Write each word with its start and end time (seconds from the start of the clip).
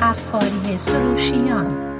قفاری 0.00 0.78
سروشیان 0.78 1.92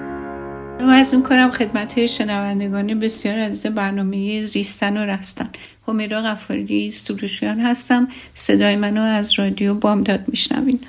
از 0.80 1.14
کنم 1.14 1.50
خدمت 1.50 2.06
شنوندگان 2.06 2.86
بسیار 2.86 3.38
از 3.38 3.66
برنامه 3.66 4.45
زیستن 4.45 4.96
و 4.96 5.07
رستن. 5.07 5.48
همیرا 5.88 6.22
غفاری 6.22 6.90
سروشیان 6.90 7.61
هستم. 7.61 8.08
صدای 8.34 8.76
منو 8.76 9.02
از 9.02 9.39
رادیو 9.39 9.75
بامداد 9.75 10.25
میشنوین. 10.29 10.80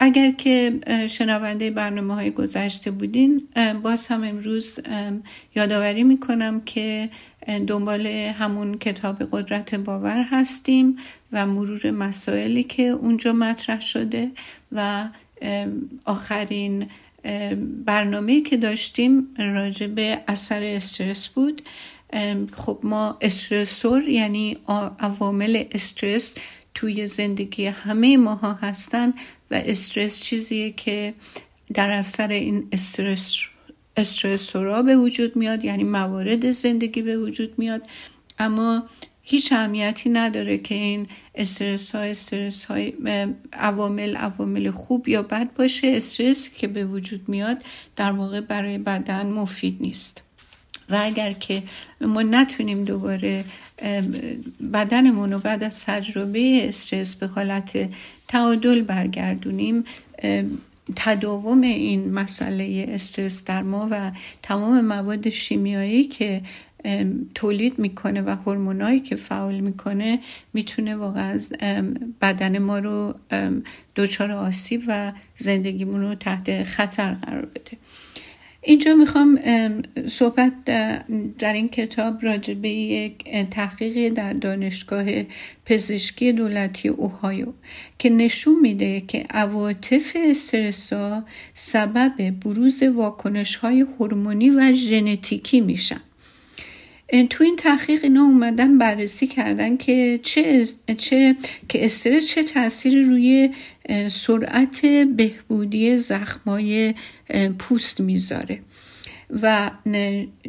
اگر 0.00 0.30
که 0.30 0.80
شنونده 1.10 1.70
برنامه 1.70 2.14
های 2.14 2.30
گذشته 2.30 2.90
بودین 2.90 3.42
باز 3.82 4.08
هم 4.08 4.24
امروز 4.24 4.80
یادآوری 5.54 6.04
می‌کنم 6.04 6.60
که 6.60 7.08
دنبال 7.66 8.06
همون 8.06 8.78
کتاب 8.78 9.22
قدرت 9.32 9.74
باور 9.74 10.26
هستیم 10.30 10.96
و 11.32 11.46
مرور 11.46 11.90
مسائلی 11.90 12.62
که 12.62 12.82
اونجا 12.82 13.32
مطرح 13.32 13.80
شده 13.80 14.30
و 14.72 15.04
آخرین 16.04 16.86
برنامه 17.84 18.40
که 18.40 18.56
داشتیم 18.56 19.34
راجع 19.38 19.86
به 19.86 20.20
اثر 20.28 20.62
استرس 20.62 21.28
بود. 21.28 21.62
خب 22.52 22.78
ما 22.82 23.18
استرسور 23.20 24.08
یعنی 24.08 24.56
عوامل 24.98 25.64
استرس 25.72 26.34
توی 26.74 27.06
زندگی 27.06 27.66
همه 27.66 28.16
ماها 28.16 28.52
هستن 28.52 29.14
و 29.50 29.54
استرس 29.54 30.20
چیزیه 30.20 30.70
که 30.70 31.14
در 31.74 31.90
اثر 31.90 32.28
این 32.28 32.68
استرس 32.72 33.36
استرسورا 33.96 34.82
به 34.82 34.96
وجود 34.96 35.36
میاد 35.36 35.64
یعنی 35.64 35.84
موارد 35.84 36.52
زندگی 36.52 37.02
به 37.02 37.16
وجود 37.16 37.58
میاد. 37.58 37.82
اما 38.38 38.82
هیچ 39.26 39.52
اهمیتی 39.52 40.10
نداره 40.10 40.58
که 40.58 40.74
این 40.74 41.06
استرس 41.34 41.94
ها 41.94 42.00
استرس 42.00 42.64
های 42.64 42.92
عوامل 43.52 44.16
عوامل 44.16 44.70
خوب 44.70 45.08
یا 45.08 45.22
بد 45.22 45.54
باشه. 45.54 45.92
استرس 45.96 46.48
که 46.48 46.68
به 46.68 46.84
وجود 46.84 47.28
میاد 47.28 47.56
در 47.96 48.12
واقع 48.12 48.40
برای 48.40 48.78
بدن 48.78 49.26
مفید 49.26 49.76
نیست. 49.80 50.22
و 50.90 50.98
اگر 51.02 51.32
که 51.32 51.62
ما 52.00 52.22
نتونیم 52.22 52.84
دوباره 52.84 53.44
بدنمون 54.72 55.32
رو 55.32 55.38
بعد 55.38 55.62
از 55.62 55.84
تجربه 55.84 56.68
استرس 56.68 57.16
به 57.16 57.26
حالت 57.26 57.88
تعادل 58.28 58.82
برگردونیم 58.82 59.84
تداوم 60.96 61.60
این 61.60 62.10
مسئله 62.10 62.86
استرس 62.88 63.44
در 63.44 63.62
ما 63.62 63.88
و 63.90 64.12
تمام 64.42 64.80
مواد 64.80 65.28
شیمیایی 65.28 66.04
که 66.04 66.42
تولید 67.34 67.78
می‌کنه 67.78 68.22
و 68.22 68.30
هورمونایی 68.30 69.00
که 69.00 69.16
فعال 69.16 69.60
می‌کنه 69.60 70.18
می‌تونه 70.52 70.96
واقعا 70.96 71.38
بدن 72.20 72.58
ما 72.58 72.78
رو 72.78 73.14
دچار 73.96 74.32
آسیب 74.32 74.82
و 74.88 75.12
زندگیمون 75.36 76.00
رو 76.00 76.14
تحت 76.14 76.62
خطر 76.62 77.14
قرار 77.14 77.46
بده. 77.46 77.76
اینجا 78.66 78.94
می‌خوام 78.94 79.40
صحبت 80.08 80.64
در 81.38 81.52
این 81.52 81.68
کتاب 81.68 82.24
راجع 82.24 82.54
به 82.54 82.68
یک 82.68 83.30
تحقیقی 83.50 84.10
در 84.10 84.32
دانشگاه 84.32 85.06
پزشکی 85.66 86.32
دولتی 86.32 86.88
اوهایو 86.88 87.52
که 87.98 88.10
نشون 88.10 88.60
میده 88.60 89.00
که 89.00 89.26
عواطف 89.30 90.16
استرسا 90.30 91.24
سبب 91.54 92.30
بروز 92.30 92.82
واکنش 92.82 93.56
های 93.56 93.80
هورمونی 93.80 94.50
و 94.50 94.72
ژنتیکی 94.72 95.60
میشن. 95.60 96.00
تو 97.30 97.44
این 97.44 97.56
تحقیق 97.56 98.04
اینا 98.04 98.22
اومدن 98.22 98.78
بررسی 98.78 99.26
کردن 99.26 99.76
که 99.76 100.20
چه, 100.22 100.66
چه 100.98 101.36
که 101.68 101.84
استرس 101.84 102.28
چه 102.28 102.42
تاثیری 102.42 103.02
روی 103.02 103.50
سرعت 104.08 104.86
بهبودی 105.16 105.98
زخمای 105.98 106.94
پوست 107.58 108.00
می‌ذاره 108.00 108.58
و 109.42 109.70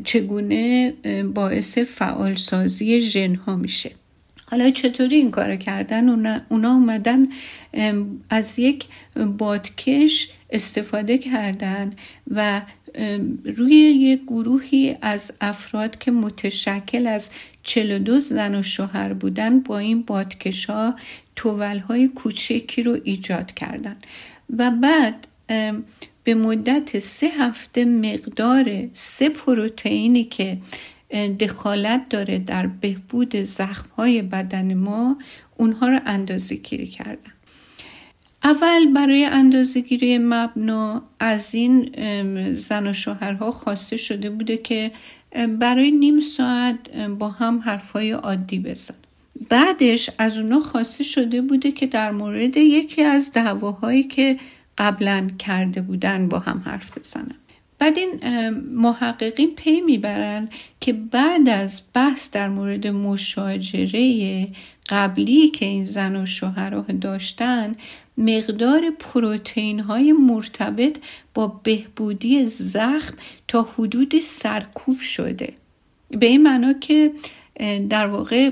چگونه 0.04 0.94
باعث 1.34 1.78
فعالسازی 1.78 3.02
ژن 3.02 3.36
ها 3.36 3.56
میشه. 3.56 3.92
حالا 4.52 4.70
چطوری 4.70 5.16
این 5.16 5.32
کار 5.32 5.56
کردن؟ 5.56 6.10
اونا 6.50 6.74
اومدن 6.74 7.28
از 8.30 8.60
یک 8.60 8.86
بادکش 9.38 10.30
استفاده 10.50 11.18
کردن 11.18 11.94
و 12.32 12.62
روی 13.46 13.76
یک 13.76 14.22
گروهی 14.24 14.96
از 15.02 15.32
افراد 15.42 15.98
که 15.98 16.12
متشکل 16.12 17.08
از 17.08 17.30
42 17.64 18.20
زن 18.20 18.56
و 18.56 18.64
شوهر 18.64 19.14
بودن 19.14 19.60
با 19.60 19.78
این 19.78 20.02
بادکش 20.02 20.66
ها 20.66 20.96
توول 21.36 21.78
های 21.78 22.08
کوچکی 22.08 22.84
رو 22.84 22.98
ایجاد 23.04 23.54
کردن. 23.54 23.96
و 24.58 24.72
بعد 24.72 25.28
به 26.24 26.36
مدت 26.36 27.00
سه 27.00 27.28
هفته 27.28 27.86
مقدار 27.86 28.88
سه 28.94 29.30
پروتئینی 29.30 30.24
که 30.24 30.58
دخالت 31.40 32.10
داره 32.10 32.40
در 32.40 32.68
بهبود 32.68 33.36
زخم 33.36 33.90
های 33.98 34.22
بدن 34.22 34.74
ما 34.74 35.18
اونها 35.58 35.90
رو 35.90 36.00
اندازه 36.06 36.56
گیری 36.56 36.88
کردن. 36.88 37.35
اول 38.46 38.94
برای 38.94 39.26
اندازهگیری 39.26 40.18
مبنا 40.18 41.02
از 41.20 41.56
این 41.56 41.90
زن 42.56 42.88
و 42.88 42.94
شوهرها 42.94 43.52
خواسته 43.52 43.98
شده 43.98 44.30
بوده 44.30 44.58
که 44.58 44.92
برای 45.60 45.92
نیم 45.92 46.22
ساعت 46.22 46.98
با 47.20 47.30
هم 47.30 47.60
حرفای 47.60 48.12
عادی 48.12 48.60
بزن. 48.60 48.96
بعدش 49.50 50.10
از 50.18 50.38
اونا 50.38 50.60
خواسته 50.60 51.04
شده 51.04 51.42
بوده 51.42 51.72
که 51.72 51.88
در 51.88 52.12
مورد 52.12 52.58
یکی 52.58 53.04
از 53.04 53.34
دعواهایی 53.34 54.04
که 54.04 54.38
قبلا 54.78 55.30
کرده 55.40 55.82
بودن 55.82 56.28
با 56.28 56.40
هم 56.40 56.62
حرف 56.66 56.98
بزنن. 56.98 57.36
بعد 57.80 57.98
این 57.98 58.50
محققین 58.72 59.56
پی 59.56 59.82
می‌برن 59.82 60.50
که 60.80 60.94
بعد 60.94 61.50
از 61.50 61.82
بحث 61.94 62.32
در 62.32 62.50
مورد 62.50 62.88
مشاجره 62.88 64.48
قبلی 64.90 65.48
که 65.48 65.66
این 65.66 65.86
زن 65.86 66.16
و 66.16 66.26
شوهرها 66.26 66.86
داشتن 67.02 67.76
مقدار 68.18 68.90
پروتئین 69.00 69.80
های 69.80 70.12
مرتبط 70.12 70.98
با 71.34 71.48
بهبودی 71.48 72.46
زخم 72.46 73.18
تا 73.48 73.70
حدود 73.78 74.20
سرکوب 74.20 75.00
شده. 75.00 75.54
به 76.10 76.26
این 76.26 76.44
معنا 76.44 76.74
که 76.74 77.12
در 77.90 78.08
واقع 78.08 78.52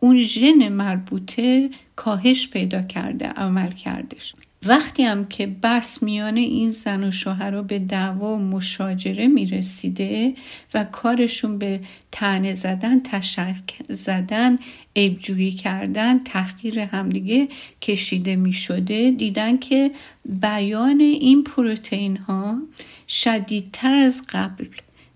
اون 0.00 0.16
ژن 0.16 0.68
مربوطه 0.68 1.70
کاهش 1.96 2.48
پیدا 2.48 2.82
کرده 2.82 3.26
عمل 3.26 3.72
کردش. 3.72 4.34
وقتی 4.66 5.02
هم 5.02 5.24
که 5.24 5.46
بس 5.62 6.02
میان 6.02 6.36
این 6.36 6.70
زن 6.70 7.04
و 7.04 7.10
شوهر 7.10 7.62
به 7.62 7.78
دعوا 7.78 8.34
و 8.34 8.38
مشاجره 8.38 9.26
می‌رسیده 9.26 10.34
و 10.74 10.84
کارشون 10.84 11.58
به 11.58 11.80
تنه 12.12 12.54
زدن 12.54 13.00
تشک 13.00 13.74
زدن 13.88 14.58
عیبجویی 14.96 15.52
کردن 15.52 16.18
تحقیر 16.24 16.80
همدیگه 16.80 17.48
کشیده 17.82 18.36
می 18.36 18.52
شده 18.52 19.10
دیدن 19.10 19.56
که 19.56 19.90
بیان 20.24 21.00
این 21.00 21.44
پروتئین 21.44 22.16
ها 22.16 22.58
شدیدتر 23.08 23.94
از 23.94 24.26
قبل. 24.28 24.66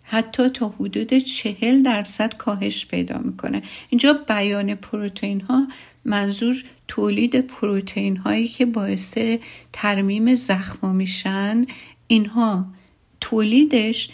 حتی 0.04 0.48
تا 0.48 0.74
حدود 0.80 1.14
چهل 1.14 1.82
درصد 1.82 2.34
کاهش 2.34 2.86
پیدا 2.86 3.18
می‌کنه. 3.18 3.62
اینجا 3.90 4.12
بیان 4.12 4.74
پروتئین 4.74 5.40
ها 5.40 5.66
منظور 6.04 6.64
تولید 6.88 7.40
پروتئین 7.40 8.16
هایی 8.16 8.48
که 8.48 8.66
باعث 8.66 9.18
ترمیم 9.72 10.34
زخما 10.34 10.92
میشن. 10.92 11.66
اینها 12.06 12.66
تولیدش 13.20 14.08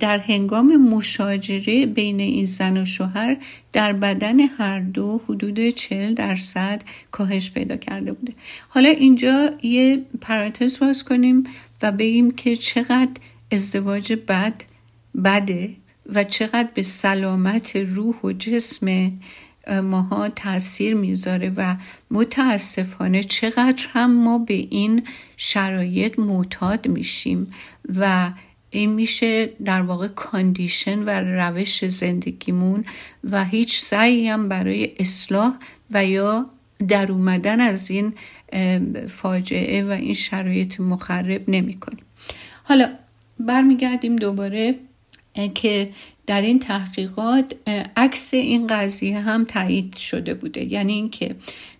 در 0.00 0.18
هنگام 0.18 0.76
مشاجره 0.76 1.86
بین 1.86 2.20
این 2.20 2.46
زن 2.46 2.76
و 2.76 2.84
شوهر 2.84 3.36
در 3.72 3.92
بدن 3.92 4.40
هر 4.40 4.80
دو 4.80 5.20
حدود 5.28 5.68
40 5.68 6.14
درصد 6.14 6.82
کاهش 7.10 7.50
پیدا 7.50 7.76
کرده 7.76 8.12
بوده. 8.12 8.32
حالا 8.68 8.88
اینجا 8.88 9.50
یه 9.62 10.02
پرانتز 10.20 10.78
باز 10.78 11.04
کنیم 11.04 11.44
و 11.82 11.92
بگیم 11.92 12.30
که 12.30 12.56
چقدر 12.56 13.20
ازدواج 13.52 14.12
بد 14.12 14.64
بده 15.24 15.74
و 16.14 16.24
چقدر 16.24 16.68
به 16.74 16.82
سلامت 16.82 17.76
روح 17.76 18.16
و 18.24 18.32
جسم 18.32 19.12
ماها 19.82 20.28
تاثیر 20.28 20.94
می‌ذاره 20.94 21.52
و 21.56 21.76
متاسفانه 22.10 23.22
چقدر 23.22 23.86
هم 23.92 24.14
ما 24.24 24.38
به 24.38 24.54
این 24.54 25.06
شرایط 25.36 26.18
معتاد 26.18 26.88
میشیم 26.88 27.52
و 27.98 28.30
این 28.70 28.92
میشه 28.92 29.46
در 29.64 29.82
واقع 29.82 30.08
کاندیشن 30.08 30.98
و 30.98 31.10
روش 31.10 31.84
زندگیمون 31.84 32.84
و 33.30 33.44
هیچ 33.44 33.80
سعی 33.80 34.28
هم 34.28 34.48
برای 34.48 34.90
اصلاح 34.98 35.54
و 35.90 36.06
یا 36.06 36.46
در 36.88 37.12
اومدن 37.12 37.60
از 37.60 37.90
این 37.90 38.12
فاجعه 39.08 39.84
و 39.84 39.90
این 39.90 40.14
شرایط 40.14 40.80
مخرب 40.80 41.50
نمی 41.50 41.74
کنیم. 41.74 42.04
حالا 42.64 42.88
برمیگردیم 43.40 44.16
دوباره 44.16 44.74
که 45.46 45.90
در 46.26 46.42
این 46.42 46.58
تحقیقات 46.58 47.54
عکس 47.96 48.34
این 48.34 48.66
قضیه 48.66 49.20
هم 49.20 49.44
تایید 49.44 49.96
شده 49.96 50.34
بوده. 50.34 50.64
یعنی 50.64 50.92
اینکه 50.92 51.34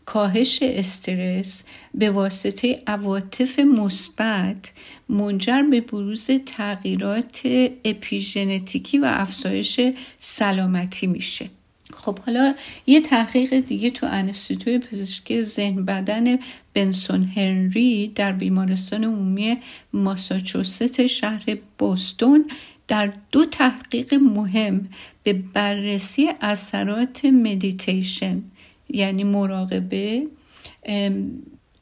کاهش 0.05 0.59
استرس 0.63 1.65
به 1.95 2.11
واسطه 2.11 2.83
عواطف 2.87 3.59
مثبت 3.59 4.73
منجر 5.09 5.63
به 5.63 5.81
بروز 5.81 6.31
تغییرات 6.47 7.41
اپیژنتیکی 7.85 8.99
و 8.99 9.05
افزایش 9.05 9.81
سلامتی 10.19 11.07
میشه. 11.07 11.51
خب 11.95 12.19
حالا 12.19 12.55
یه 12.87 13.01
تحقیق 13.01 13.61
دیگه 13.61 13.91
تو 13.91 14.07
انستیتوی 14.11 14.79
پزشکی 14.79 15.43
ذهن 15.43 15.85
بدن 15.85 16.39
بنسون 16.75 17.25
هنری 17.25 18.13
در 18.15 18.33
بیمارستان 18.33 19.05
عمومی 19.05 19.57
ماساچوست 19.93 21.07
شهر 21.07 21.59
بوستون 21.79 22.51
در 22.89 23.13
دو 23.33 23.47
تحقیق 23.47 24.15
مهم 24.15 24.89
به 25.23 25.33
بررسی 25.33 26.29
اثرات 26.41 27.25
مدیتیشن 27.25 28.43
یعنی 28.89 29.25
مراقبه 29.25 30.27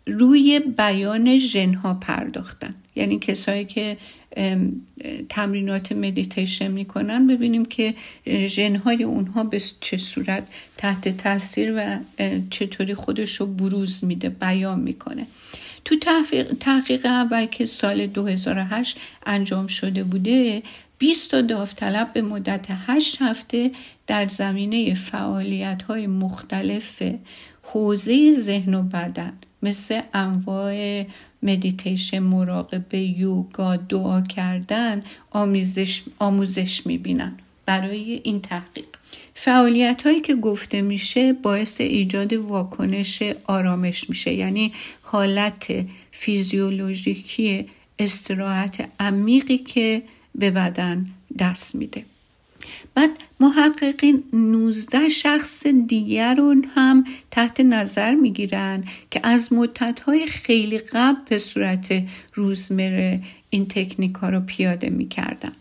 روی 0.06 0.60
بیان 0.60 1.38
ژنها 1.38 1.94
پرداختن. 1.94 2.74
یعنی 2.96 3.18
کسایی 3.18 3.64
که 3.64 3.96
تمرینات 5.28 5.92
مدیتیشن 5.92 6.68
می‌کنن 6.68 7.26
ببینیم 7.26 7.64
که 7.64 7.94
ژنهای 8.46 9.02
اونها 9.02 9.44
به 9.44 9.62
چه 9.80 9.96
صورت 9.96 10.46
تحت 10.76 11.08
تاثیر 11.08 11.72
و 11.76 11.98
چطوری 12.50 12.94
خودش 12.94 13.40
رو 13.40 13.46
بروز 13.46 14.04
میده 14.04 14.28
بیان 14.28 14.80
می‌کنه. 14.80 15.26
تو 15.84 15.96
تحقیق 16.60 17.06
اول 17.06 17.46
که 17.46 17.66
سال 17.66 18.06
2008 18.06 18.98
انجام 19.26 19.66
شده 19.66 20.04
بوده 20.04 20.62
20 20.98 21.30
تا 21.30 21.40
داوطلب 21.40 22.12
به 22.12 22.22
مدت 22.22 22.66
8 22.70 23.16
هفته 23.20 23.70
در 24.06 24.28
زمینه 24.28 24.94
فعالیت 24.94 25.82
های 25.82 26.06
مختلف 26.06 27.02
حوزه 27.62 28.32
ذهن 28.32 28.74
و 28.74 28.82
بدن 28.82 29.32
مثل 29.62 30.00
انواع 30.14 31.04
مدیتیشن 31.42 32.18
مراقبه 32.18 32.98
یوگا 32.98 33.76
دعا 33.76 34.20
کردن 34.20 35.02
آموزش, 35.30 36.02
آموزش 36.18 36.86
می‌بینن. 36.86 37.38
برای 37.66 38.20
این 38.24 38.40
تحقیق 38.40 38.86
فعالیت 39.34 40.02
هایی 40.02 40.20
که 40.20 40.34
گفته 40.34 40.82
میشه 40.82 41.32
باعث 41.32 41.80
ایجاد 41.80 42.32
واکنش 42.32 43.22
آرامش 43.44 44.10
میشه. 44.10 44.32
یعنی 44.32 44.72
حالت 45.02 45.84
فیزیولوژیکی 46.10 47.66
استراحت 47.98 48.88
عمیقی 49.00 49.58
که 49.58 50.02
به 50.38 50.50
بدن 50.50 51.06
دست 51.38 51.74
میده. 51.74 52.04
بعد 52.94 53.10
محققین 53.40 54.24
19 54.32 55.08
شخص 55.08 55.66
دیگر 55.66 56.34
رو 56.34 56.54
هم 56.74 57.04
تحت 57.30 57.60
نظر 57.60 58.14
می‌گیرن 58.14 58.84
که 59.10 59.20
از 59.22 59.52
مدتهای 59.52 60.26
خیلی 60.26 60.78
قبل 60.78 61.20
به 61.28 61.38
صورت 61.38 62.02
روزمره 62.34 63.20
این 63.50 63.66
تکنیک 63.68 64.14
ها 64.14 64.30
رو 64.30 64.40
پیاده 64.40 64.90
می‌کردن. 64.90 65.52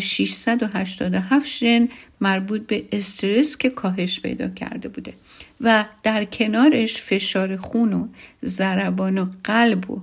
687 0.00 1.58
ژن 1.58 1.88
مربوط 2.20 2.66
به 2.66 2.84
استرس 2.92 3.56
که 3.56 3.70
کاهش 3.70 4.20
پیدا 4.20 4.48
کرده 4.48 4.88
بوده. 4.88 5.14
و 5.60 5.84
در 6.02 6.24
کنارش 6.24 7.02
فشار 7.02 7.56
خون 7.56 7.92
و 7.92 8.08
ضربان 8.44 9.18
و 9.18 9.26
قلب 9.44 9.90
و 9.90 10.00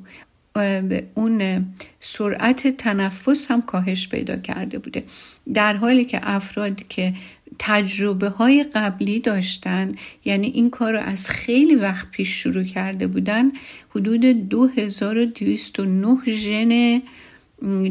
اون 1.14 1.66
سرعت 2.00 2.68
تنفس 2.68 3.52
هم 3.52 3.62
کاهش 3.62 4.08
پیدا 4.08 4.38
کرده 4.38 4.80
بوده. 4.80 5.04
در 5.54 5.74
حالی 5.74 6.06
که 6.06 6.20
افراد 6.24 6.88
که 6.88 7.14
تجربه 7.60 8.30
های 8.30 8.64
قبلی 8.64 9.20
داشتن 9.20 9.92
یعنی 10.26 10.48
این 10.48 10.70
کار 10.70 10.94
رو 10.94 11.00
از 11.00 11.30
خیلی 11.30 11.76
وقت 11.76 12.12
پیش 12.12 12.30
شروع 12.30 12.64
کرده 12.64 13.08
بودن 13.08 13.52
حدود 13.90 14.26
2209 14.26 16.18
ژن 16.28 17.02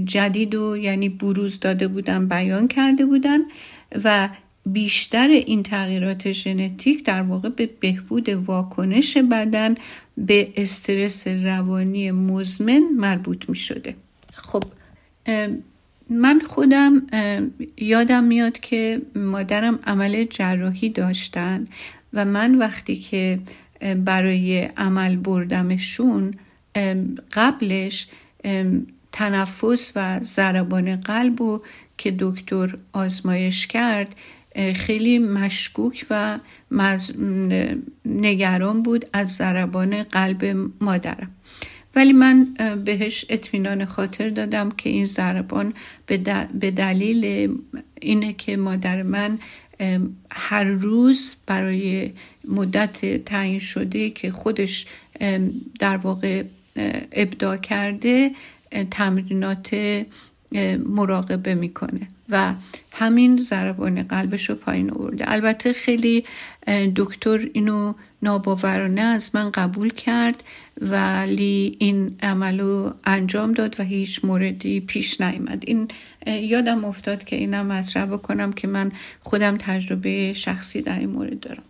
جدید 0.05 0.55
و 0.55 0.77
یعنی 0.77 1.09
بروز 1.09 1.61
داده 1.61 1.89
بودن 1.89 2.29
بیان 2.29 2.69
کرده 2.69 3.07
بودن 3.07 3.39
و 4.05 4.29
بیشتر 4.67 5.29
این 5.29 5.63
تغییرات 5.63 6.33
ژنتیک 6.33 7.05
در 7.05 7.23
واقع 7.23 7.49
به 7.49 7.71
بهبود 7.81 8.29
واکنش 8.29 9.17
بدن 9.17 9.75
به 10.19 10.53
استرس 10.57 11.27
روانی 11.27 12.11
مزمن 12.11 12.83
مربوط 12.97 13.49
می 13.49 13.57
شده 13.57 13.95
خب 14.33 14.63
من 16.11 16.41
خودم 16.47 17.07
یادم 17.77 18.25
میاد 18.25 18.61
که 18.61 19.03
مادرم 19.15 19.79
عمل 19.87 20.25
جراحی 20.25 20.89
داشتن 20.89 21.67
و 22.13 22.25
من 22.25 22.55
وقتی 22.55 22.97
که 22.97 23.39
برای 24.05 24.61
عمل 24.77 25.17
بردمشون 25.17 26.35
قبلش 27.33 28.07
تنفس 29.13 29.93
و 29.97 30.21
ضربان 30.23 30.97
قلب 30.97 31.41
و 31.41 31.63
که 31.99 32.17
دکتر 32.19 32.77
آزمایش 32.93 33.67
کرد 33.67 34.15
خیلی 34.75 35.19
مشکوک 35.19 36.07
و 36.11 36.39
نگران 38.05 38.83
بود 38.83 39.07
از 39.13 39.35
ضربان 39.35 40.03
قلب 40.03 40.71
مادرم. 40.81 41.31
ولی 41.95 42.13
من 42.13 42.55
بهش 42.85 43.25
اطمینان 43.29 43.85
خاطر 43.85 44.29
دادم 44.29 44.71
که 44.71 44.91
این 44.91 45.05
ضربان 45.05 45.75
به 46.61 46.71
دلیل 46.71 47.51
اینه 48.01 48.33
که 48.33 48.57
مادر 48.57 49.03
من 49.03 49.39
هر 50.31 50.65
روز 50.65 51.37
برای 51.47 52.13
مدت 52.49 53.25
تعیین 53.25 53.59
شده 53.59 54.11
که 54.11 54.31
خودش 54.31 54.87
در 55.79 55.97
واقع 55.97 56.43
ابداع 57.13 57.57
کرده 57.57 58.31
تمرینات 58.91 59.77
مراقبه 60.87 61.55
می‌کنه 61.55 62.01
و 62.29 62.53
همین 62.93 63.39
ضربان 63.39 64.03
قلبش 64.03 64.51
رو 64.51 64.55
پایین 64.55 64.91
آورده. 64.91 65.33
البته 65.33 65.73
خیلی 65.73 66.25
دکتر 66.97 67.49
اینو 67.53 67.95
ناباورانه 68.23 69.01
از 69.01 69.31
من 69.35 69.51
قبول 69.51 69.91
کرد 69.91 70.45
ولی 70.81 71.77
این 71.79 72.17
عمل 72.23 72.61
رو 72.61 72.95
انجام 73.05 73.53
داد 73.53 73.81
و 73.81 73.83
هیچ 73.83 74.25
موردی 74.25 74.81
پیش 74.81 75.21
نیامد. 75.21 75.65
این 75.67 75.89
یادم 76.27 76.85
افتاد 76.85 77.25
که 77.25 77.37
اینم 77.37 77.67
مطرح 77.67 78.05
بکنم 78.05 78.53
که 78.53 78.69
من 78.69 78.93
خودم 79.21 79.57
تجربه 79.57 80.33
شخصی 80.33 80.83
در 80.83 80.99
این 80.99 81.09
مورد 81.09 81.41
دارم. 81.41 81.63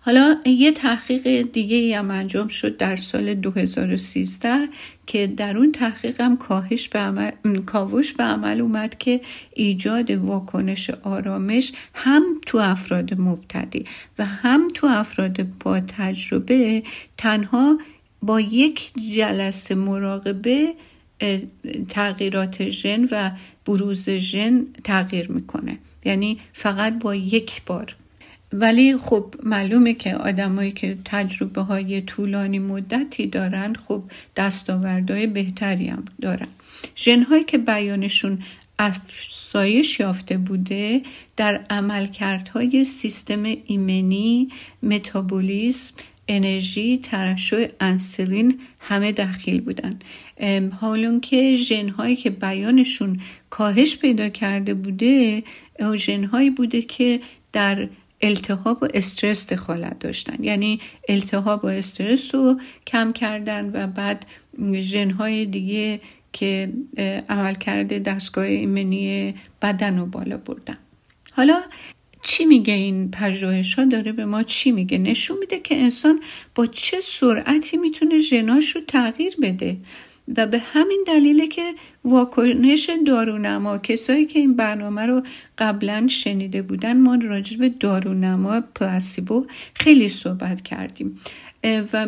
حالا 0.00 0.36
یه 0.46 0.72
تحقیق 0.72 1.42
دیگه 1.52 1.98
هم 1.98 2.10
انجام 2.10 2.48
شد 2.48 2.76
در 2.76 2.96
سال 2.96 3.34
2013 3.34 4.68
که 5.06 5.26
در 5.26 5.56
اون 5.56 5.72
تحقیق 5.72 6.20
هم 6.20 6.36
کاهش 6.36 6.88
به 6.88 6.98
عمل، 6.98 7.30
کاوش 7.66 8.12
به 8.12 8.24
عمل 8.24 8.60
اومد 8.60 8.98
که 8.98 9.20
ایجاد 9.54 10.10
واکنش 10.10 10.90
آرامش 10.90 11.72
هم 11.94 12.22
تو 12.46 12.58
افراد 12.58 13.20
مبتدی 13.20 13.84
و 14.18 14.24
هم 14.24 14.68
تو 14.74 14.86
افراد 14.86 15.46
با 15.64 15.80
تجربه 15.80 16.82
تنها 17.16 17.78
با 18.22 18.40
یک 18.40 18.92
جلسه 19.14 19.74
مراقبه 19.74 20.74
تغییرات 21.88 22.68
ژن 22.68 23.08
و 23.10 23.30
بروز 23.66 24.10
ژن 24.10 24.66
تغییر 24.84 25.30
می‌کنه. 25.32 25.78
یعنی 26.04 26.38
فقط 26.52 26.98
با 26.98 27.14
یک 27.14 27.62
بار. 27.66 27.96
ولی 28.52 28.96
خب 28.96 29.34
معلومه 29.42 29.94
که 29.94 30.14
آدمایی 30.14 30.72
که 30.72 30.98
تجربه 31.04 31.60
های 31.60 32.00
طولانی 32.00 32.58
مدتی 32.58 33.26
دارن 33.26 33.74
خب 33.74 34.02
دستاوردهای 34.36 35.26
بهتری 35.26 35.88
هم 35.88 36.04
دارن. 36.20 36.48
ژنهایی 36.96 37.44
که 37.44 37.58
بیانشون 37.58 38.38
افزایش 38.78 40.00
یافته 40.00 40.38
بوده 40.38 41.02
در 41.36 41.64
عملکردهای 41.70 42.84
سیستم 42.84 43.42
ایمنی 43.42 44.48
متابولیسم 44.82 45.94
انرژی 46.28 46.98
ترشح 47.02 47.66
انسولین 47.80 48.60
همه 48.80 49.12
دخیل 49.12 49.60
بودن. 49.60 49.98
حالون 50.80 51.20
که 51.20 51.56
ژن 51.56 51.88
هایی 51.88 52.16
که 52.16 52.30
بیانشون 52.30 53.20
کاهش 53.50 53.96
پیدا 53.96 54.28
کرده 54.28 54.74
بوده 54.74 55.42
ژن 55.96 56.24
هایی 56.24 56.50
بوده 56.50 56.82
که 56.82 57.20
در 57.52 57.88
التهاب 58.22 58.82
و 58.82 58.88
استرس 58.94 59.46
دخالت 59.46 59.98
داشتن. 59.98 60.44
یعنی 60.44 60.80
التهاب 61.08 61.64
و 61.64 61.68
استرس 61.68 62.34
رو 62.34 62.60
کم 62.86 63.12
کردن 63.12 63.70
و 63.74 63.86
بعد 63.86 64.26
ژن 64.80 65.10
های 65.10 65.46
دیگه 65.46 66.00
که 66.32 66.72
عمل 67.28 67.54
کرده 67.54 67.98
دستگاه 67.98 68.44
ایمنی 68.44 69.34
بدن 69.62 69.98
رو 69.98 70.06
بالا 70.06 70.36
بردن. 70.36 70.78
حالا 71.32 71.62
چی 72.22 72.44
میگه 72.44 72.74
این 72.74 73.10
پژوهش 73.10 73.74
ها 73.74 73.84
داره 73.84 74.12
به 74.12 74.24
ما 74.24 74.42
چی 74.42 74.72
میگه؟ 74.72 74.98
نشون 74.98 75.38
میده 75.38 75.58
که 75.58 75.80
انسان 75.80 76.20
با 76.54 76.66
چه 76.66 77.00
سرعتی 77.00 77.76
می‌تونه 77.76 78.18
ژناش 78.18 78.76
رو 78.76 78.80
تغییر 78.80 79.36
بده. 79.42 79.76
و 80.36 80.46
به 80.46 80.58
همین 80.58 81.04
دلیله 81.06 81.46
که 81.46 81.74
واکنش 82.04 82.90
دارونما 83.06 83.78
کسایی 83.78 84.26
که 84.26 84.38
این 84.38 84.56
برنامه 84.56 85.06
رو 85.06 85.22
قبلا 85.58 86.06
شنیده 86.08 86.62
بودن 86.62 87.00
ما 87.00 87.14
راجع 87.14 87.56
به 87.56 87.68
دارونما 87.68 88.60
پلاسیبو 88.60 89.46
خیلی 89.74 90.08
صحبت 90.08 90.62
کردیم. 90.62 91.18
و 91.64 92.06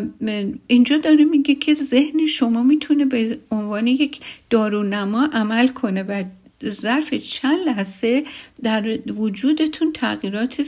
اینجا 0.67 0.97
داره 0.97 1.25
میگه 1.25 1.55
که 1.55 1.75
ذهن 1.75 2.27
شما 2.27 2.63
می‌تونه 2.63 3.05
به 3.05 3.39
عنوان 3.51 3.87
یک 3.87 4.21
دارونما 4.51 5.29
عمل 5.33 5.69
کنه 5.69 6.03
و 6.03 6.25
ظرف 6.69 7.15
چند 7.15 7.59
لحظه 7.67 8.25
در 8.63 8.99
وجودتون 9.13 9.93
تغییرات 9.93 10.63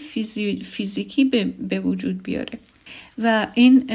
فیزیکی 0.64 1.24
به 1.68 1.80
وجود 1.80 2.22
بیاره. 2.22 2.58
و 3.18 3.46
این 3.54 3.90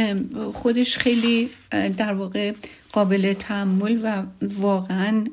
خودش 0.54 0.98
خیلی 0.98 1.50
در 1.98 2.14
واقع 2.14 2.54
قابل 2.94 3.34
تحمل 3.34 4.00
و 4.04 4.24
واقعا 4.42 5.26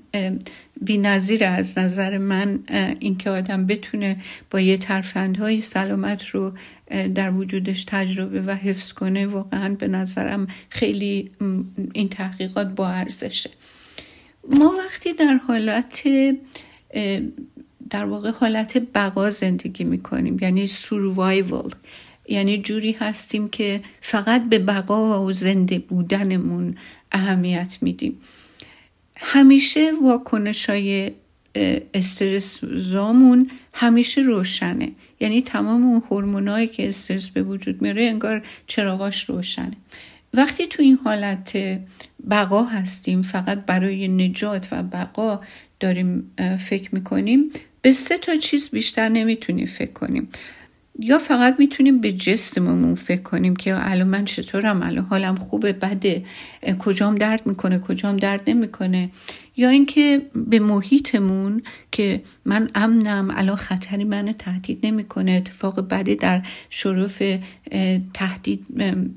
بی 0.81 0.99
نظیر 0.99 1.45
از 1.45 1.79
نظر 1.79 2.19
من 2.19 2.59
اینکه 2.99 3.31
آدم 3.31 3.67
بتونه 3.67 4.17
با 4.51 4.61
یه 4.61 4.77
ترفندهای 4.77 5.61
سلامت 5.61 6.27
رو 6.27 6.53
در 7.15 7.31
وجودش 7.31 7.85
تجربه 7.85 8.41
و 8.41 8.51
حفظ 8.51 8.93
کنه 8.93 9.27
واقعا 9.27 9.75
به 9.75 9.89
نظرم 9.89 10.47
خیلی 10.69 11.31
این 11.93 12.09
تحقیقات 12.09 12.67
با 12.67 12.89
ارزشه. 12.89 13.51
ما 14.51 14.75
وقتی 14.79 15.13
در 15.13 15.35
حالت 15.35 16.03
در 17.91 18.05
واقع 18.05 18.31
حالت 18.31 18.83
بقا 18.95 19.31
زندگی 19.31 19.85
می‌کنیم 19.85 20.37
یعنی 20.41 20.67
سوروایول 20.67 21.71
یعنی 22.29 22.59
جوری 22.59 22.93
هستیم 22.93 23.49
که 23.49 23.81
فقط 24.01 24.49
به 24.49 24.59
بقا 24.59 25.27
و 25.27 25.33
زنده 25.33 25.79
بودنمون 25.79 26.75
اهمیت 27.13 27.79
میدیم. 27.81 28.19
همیشه 29.17 29.93
واکنش 30.03 30.71
های 30.71 31.13
استرس 31.95 32.65
زامون 32.65 33.51
همیشه 33.75 34.21
روشنه. 34.21 34.93
یعنی 35.21 35.43
تمام 35.43 35.85
اون 35.85 36.03
هورمونایی 36.11 36.67
که 36.67 36.89
استرس 36.89 37.29
به 37.29 37.43
وجود 37.43 37.83
میاره 37.83 38.05
انگار 38.05 38.43
چراغاش 38.67 39.25
روشنه. 39.25 39.77
وقتی 40.35 40.67
تو 40.67 40.83
این 40.83 40.99
حالت 41.05 41.59
بقا 42.31 42.65
هستیم 42.65 43.23
فقط 43.23 43.59
برای 43.59 44.09
نجات 44.09 44.69
و 44.73 44.83
بقا 44.83 45.41
داریم 45.81 46.31
فکر 46.59 46.95
می‌کنیم 46.95 47.51
به 47.83 47.93
سه 47.93 48.19
تا 48.19 48.37
چیز 48.37 48.71
بیشتر 48.71 49.09
نمی‌تونیم 49.09 49.67
فکر 49.67 49.93
کنیم. 49.93 50.29
یا 50.99 51.19
فقط 51.19 51.57
می‌تونیم 51.59 52.01
به 52.01 52.13
جسممون 52.13 52.95
فکر 52.95 53.23
کنیم 53.23 53.57
که 53.57 53.91
الان 53.91 54.07
من 54.09 54.25
چطورم 54.25 54.83
الان 54.83 55.05
حالم 55.05 55.35
خوبه 55.35 55.73
بده 55.73 56.25
کجام 56.79 57.15
درد 57.15 57.47
می‌کنه 57.47 57.79
کجام 57.79 58.17
درد 58.17 58.51
نمی‌کنه؟ 58.51 59.11
یا 59.57 59.69
اینکه 59.69 60.23
به 60.35 60.59
محیطمون 60.59 61.63
که 61.93 62.23
من 62.45 62.69
امنم 62.75 63.31
الان 63.37 63.57
خطری 63.57 64.05
من 64.05 64.33
تهدید 64.33 64.87
نمی‌کنه 64.87 65.33
اتفاق 65.33 65.89
بدی 65.89 66.17
در 66.17 66.43
شرف 66.71 67.23
تهدید, 68.15 68.67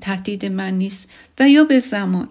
تهدید 0.00 0.46
من 0.46 0.78
نیست. 0.78 1.10
و 1.38 1.48
یا 1.48 1.64
به 1.64 1.78
زمان 1.78 2.28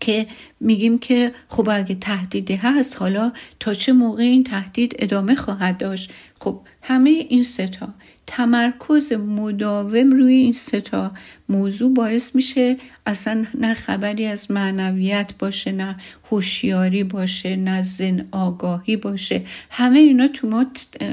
که 0.00 0.26
میگیم 0.60 0.98
که 0.98 1.32
خب 1.48 1.68
اگه 1.72 1.94
تهدیدی 1.94 2.54
هست 2.54 2.96
حالا 2.96 3.32
تا 3.60 3.74
چه 3.74 3.92
موقع 3.92 4.22
این 4.22 4.44
تهدید 4.44 4.96
ادامه 4.98 5.34
خواهد 5.34 5.78
داشت؟ 5.78 6.10
خب 6.40 6.60
همه 6.82 7.10
این 7.10 7.42
ستا. 7.42 7.94
تمرکز 8.26 9.12
مداوم 9.12 10.10
روی 10.10 10.34
این 10.34 10.52
ستا 10.52 11.12
موضوع 11.48 11.94
باعث 11.94 12.34
میشه 12.34 12.76
اصلا 13.06 13.44
نه 13.54 13.74
خبری 13.74 14.26
از 14.26 14.50
معنویت 14.50 15.32
باشه 15.38 15.72
نه 15.72 15.96
هوشیاری 16.30 17.04
باشه 17.04 17.56
نه 17.56 17.82
زن 17.82 18.28
آگاهی 18.32 18.96
باشه. 18.96 19.42
همه 19.70 19.98
اینا 19.98 20.28
تو 20.28 20.48
ما 20.48 20.66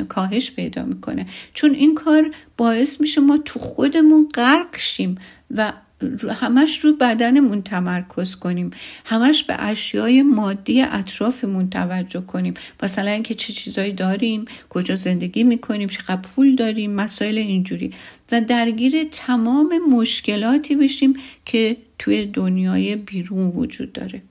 کاهش 0.10 0.52
پیدا 0.52 0.84
می‌کنه. 0.84 1.28
چون 1.54 1.76
این 1.76 1.96
کار 1.96 2.32
باعث 2.58 3.02
میشه 3.02 3.22
ما 3.22 3.38
تو 3.38 3.60
خودمون 3.60 4.28
غرق 4.36 4.78
شیم 4.78 5.18
و 5.52 5.74
همش 6.30 6.80
رو 6.80 6.94
بدنمون 6.94 7.62
تمرکز 7.62 8.36
کنیم. 8.36 8.72
همش 9.06 9.44
به 9.44 9.56
اشیای 9.60 10.22
مادی 10.22 10.82
اطرافمون 10.82 11.70
توجه 11.70 12.22
کنیم. 12.22 12.54
مثلا 12.84 13.12
اینکه 13.12 13.34
چه 13.34 13.54
چیزایی 13.54 13.92
داریم 13.92 14.46
کجا 14.70 14.96
زندگی 14.96 15.44
می‌کنیم 15.44 15.90
چقدر 15.90 16.22
پول 16.22 16.56
داریم 16.56 16.92
مسائل 16.92 17.38
اینجوری. 17.38 17.94
و 18.32 18.42
درگیر 18.42 19.04
تمام 19.12 19.74
مشکلاتی 19.92 20.76
بشیم 20.76 21.14
که 21.46 21.78
توی 22.00 22.26
دنیای 22.26 22.96
بیرون 22.96 23.48
وجود 23.48 23.94
داره. 23.94 24.22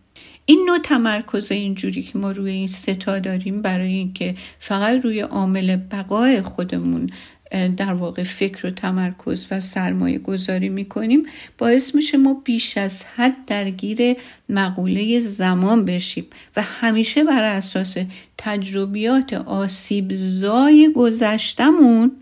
این 0.50 0.64
نوع 0.68 0.78
تمرکز 0.78 1.52
اینجوری 1.52 2.02
که 2.02 2.18
ما 2.18 2.30
روی 2.30 2.50
این 2.50 2.66
ستا 2.66 3.18
داریم 3.18 3.62
برای 3.62 3.92
اینکه 3.92 4.34
فقط 4.58 5.04
روی 5.04 5.20
عامل 5.20 5.76
بقای 5.76 6.42
خودمون 6.42 7.10
در 7.50 7.94
واقع 7.94 8.22
فکر 8.22 8.66
و 8.66 8.70
تمرکز 8.70 9.46
و 9.50 9.60
سرمایه 9.60 10.18
گذاری 10.18 10.68
می‌کنیم. 10.68 11.26
باعث 11.58 11.94
میشه 11.94 12.16
ما 12.16 12.34
بیش 12.44 12.78
از 12.78 13.04
حد 13.04 13.44
درگیر 13.46 14.16
مقوله 14.48 15.20
زمان 15.20 15.84
بشیم 15.84 16.26
و 16.56 16.62
همیشه 16.62 17.24
بر 17.24 17.44
اساس 17.44 17.96
تجربیات 18.38 19.32
آسیب 19.32 20.14
زای 20.14 20.92
گذشتمون 20.96 22.12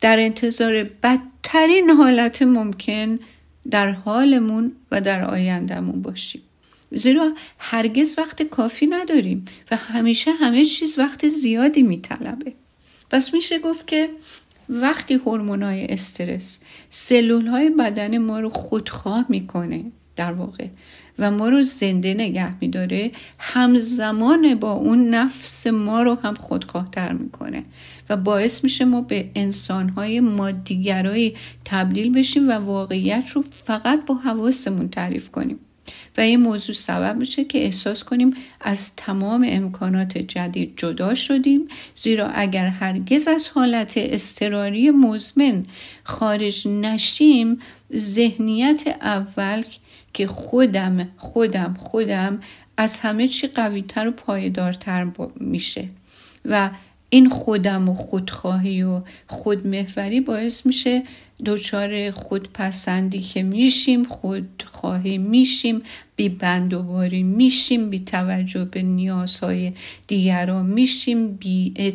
در 0.00 0.18
انتظار 0.18 0.84
بدترین 0.84 1.90
حالت 1.90 2.42
ممکن 2.42 3.18
در 3.70 3.90
حالمون 3.90 4.72
و 4.90 5.00
در 5.00 5.24
آیندهمون 5.24 6.02
باشیم. 6.02 6.42
زیرا 6.90 7.32
هرگز 7.58 8.18
وقت 8.18 8.42
کافی 8.42 8.86
نداریم 8.86 9.44
و 9.70 9.76
همیشه 9.76 10.30
همه 10.32 10.64
چیز 10.64 10.98
وقت 10.98 11.28
زیادی 11.28 11.82
میطلبه. 11.82 12.52
پس 13.10 13.34
میشه 13.34 13.58
گفت 13.58 13.86
که 13.86 14.08
وقتی 14.68 15.14
هورمونای 15.14 15.86
استرس 15.86 16.62
سلول 16.90 17.46
های 17.46 17.70
بدن 17.70 18.18
ما 18.18 18.40
رو 18.40 18.50
خودخواه 18.50 19.26
می‌کنه 19.28 19.84
در 20.16 20.32
واقع 20.32 20.66
و 21.18 21.30
ما 21.30 21.48
رو 21.48 21.62
زنده 21.62 22.14
نگه 22.14 22.58
میداره 22.60 23.10
همزمان 23.38 24.54
با 24.54 24.72
اون 24.72 25.08
نفس 25.08 25.66
ما 25.66 26.02
رو 26.02 26.14
هم 26.14 26.34
خودخواه 26.34 26.90
تر 26.92 27.12
می‌کنه 27.12 27.64
و 28.10 28.16
باعث 28.16 28.64
میشه 28.64 28.84
ما 28.84 29.00
به 29.00 29.30
انسانهای 29.34 30.20
مادیگرایی 30.20 31.36
تبدیل 31.64 32.12
بشیم 32.12 32.48
و 32.48 32.52
واقعیت 32.52 33.28
رو 33.34 33.44
فقط 33.50 34.06
با 34.06 34.14
حواسمون 34.14 34.88
تعریف 34.88 35.30
کنیم. 35.30 35.58
و 36.16 36.20
این 36.20 36.40
موضوع 36.40 36.74
سبب 36.74 37.16
میشه 37.16 37.44
که 37.44 37.64
احساس 37.64 38.04
کنیم 38.04 38.34
از 38.60 38.96
تمام 38.96 39.46
امکانات 39.48 40.18
جدید 40.18 40.72
جدا 40.76 41.14
شدیم 41.14 41.68
زیرا 41.94 42.28
اگر 42.28 42.66
هرگز 42.66 43.28
از 43.28 43.48
حالت 43.48 43.94
استراری 43.96 44.90
مزمن 44.90 45.66
خارج 46.04 46.68
نشیم 46.68 47.60
ذهنیت 47.96 48.96
اول 49.00 49.62
که 50.12 50.26
خودم 50.26 51.08
خودم 51.16 51.74
خودم 51.78 52.40
از 52.76 53.00
همه 53.00 53.28
چی 53.28 53.46
قویتر 53.46 54.08
و 54.08 54.10
پایدارتر 54.10 55.06
میشه. 55.40 55.88
و 56.44 56.70
این 57.10 57.28
خودم 57.28 57.88
و 57.88 57.94
خودخواهی 57.94 58.82
و 58.82 59.00
خودمهوری 59.26 60.20
باعث 60.20 60.66
میشه 60.66 61.02
دچار 61.44 62.10
خودپسندی 62.10 63.20
که 63.20 63.42
میشیم 63.42 64.04
خودخواهی 64.04 65.18
میشیم 65.18 65.82
بی 66.16 66.28
بندوباری 66.28 67.22
میشیم 67.22 67.90
بی 67.90 68.00
توجه 68.00 68.64
به 68.64 68.82
نیازهای 68.82 69.72
دیگران 70.06 70.66
میشیم 70.66 71.32
بی 71.32 71.92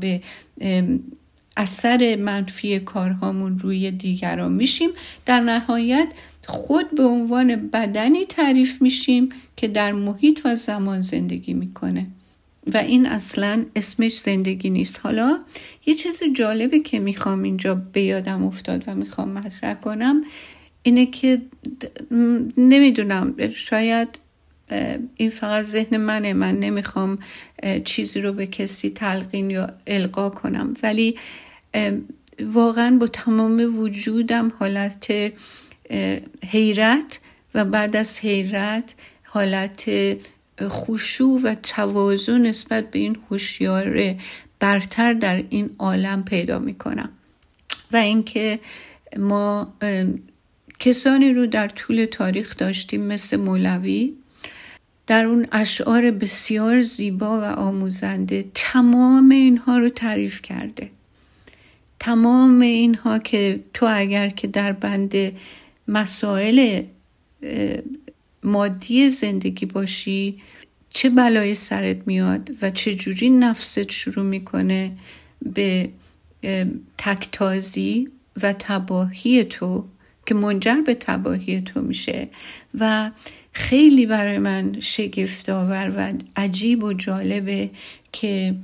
به 0.00 0.20
اثر 1.56 2.16
منفی 2.16 2.80
کارهامون 2.80 3.58
روی 3.58 3.90
دیگران 3.90 4.52
میشیم. 4.52 4.90
در 5.26 5.40
نهایت 5.40 6.08
خود 6.46 6.94
به 6.94 7.02
عنوان 7.02 7.56
بدنی 7.56 8.24
تعریف 8.24 8.82
میشیم 8.82 9.28
که 9.56 9.68
در 9.68 9.92
محیط 9.92 10.40
و 10.44 10.54
زمان 10.54 11.00
زندگی 11.00 11.54
می‌کنه. 11.54 12.06
و 12.66 12.76
این 12.76 13.06
اصلا 13.06 13.64
اسمش 13.76 14.18
زندگی 14.18 14.70
نیست. 14.70 15.00
حالا 15.02 15.38
یه 15.86 15.94
چیز 15.94 16.22
جالبه 16.36 16.80
که 16.80 16.98
می‌خوام 16.98 17.42
اینجا 17.42 17.74
به 17.74 18.02
یادم 18.02 18.44
افتاد 18.44 18.84
و 18.86 18.94
می‌خوام 18.94 19.28
مطرح 19.28 19.74
کنم 19.74 20.24
اینه 20.82 21.06
که 21.06 21.42
نمی‌دونم 22.56 23.34
شاید 23.50 24.08
این 25.16 25.30
فقط 25.30 25.64
ذهن 25.64 25.96
منه. 25.96 26.32
من 26.32 26.58
نمی‌خوام 26.58 27.18
چیزی 27.84 28.20
رو 28.20 28.32
به 28.32 28.46
کسی 28.46 28.90
تلقین 28.90 29.50
یا 29.50 29.72
القا 29.86 30.30
کنم. 30.30 30.74
ولی 30.82 31.18
واقعا 32.40 32.96
با 32.96 33.06
تمام 33.06 33.78
وجودم 33.78 34.52
حالت 34.58 35.12
حیرت 36.46 37.20
و 37.54 37.64
بعد 37.64 37.96
از 37.96 38.20
حیرت 38.20 38.94
حالت 39.22 39.90
خشوع 40.68 41.40
و 41.44 41.54
توازن 41.54 42.40
نسبت 42.40 42.90
به 42.90 42.98
این 42.98 43.16
هوشیار 43.30 44.14
برتر 44.60 45.12
در 45.12 45.44
این 45.48 45.70
عالم 45.78 46.24
پیدا 46.24 46.58
می‌کنم. 46.58 47.10
و 47.92 47.96
اینکه 47.96 48.60
ما 49.18 49.74
کسانی 50.80 51.32
رو 51.32 51.46
در 51.46 51.68
طول 51.68 52.04
تاریخ 52.04 52.56
داشتیم 52.56 53.02
مثل 53.02 53.36
مولوی 53.36 54.12
در 55.06 55.24
اون 55.24 55.46
اشعار 55.52 56.10
بسیار 56.10 56.82
زیبا 56.82 57.40
و 57.40 57.44
آموزنده 57.44 58.44
تمام 58.54 59.30
اینها 59.30 59.78
رو 59.78 59.88
تعریف 59.88 60.42
کرده. 60.42 60.90
تمام 61.98 62.60
اینها 62.60 63.18
که 63.18 63.60
تو 63.74 63.86
اگر 63.90 64.28
که 64.28 64.46
در 64.46 64.72
بند 64.72 65.14
مسائل 65.88 66.82
مادی 68.42 69.10
زندگی 69.10 69.66
باشی 69.66 70.38
چه 70.90 71.10
بلایی 71.10 71.54
سرت 71.54 71.96
میاد 72.06 72.50
و 72.62 72.70
چه 72.70 72.94
جوری 72.94 73.30
نفست 73.30 73.90
شروع 73.90 74.24
می‌کنه 74.24 74.92
به 75.42 75.90
تکتازی 76.98 78.08
و 78.42 78.52
تباهی 78.58 79.44
تو 79.44 79.84
که 80.26 80.34
منجر 80.34 80.80
به 80.86 80.94
تباهی 80.94 81.60
تو 81.60 81.82
میشه. 81.82 82.28
و 82.78 83.10
خیلی 83.52 84.06
برای 84.06 84.38
من 84.38 84.80
شگفتآور 84.80 85.92
و 85.96 86.12
عجیب 86.36 86.84
و 86.84 86.92
جالبه 86.92 87.70
که 88.12 88.54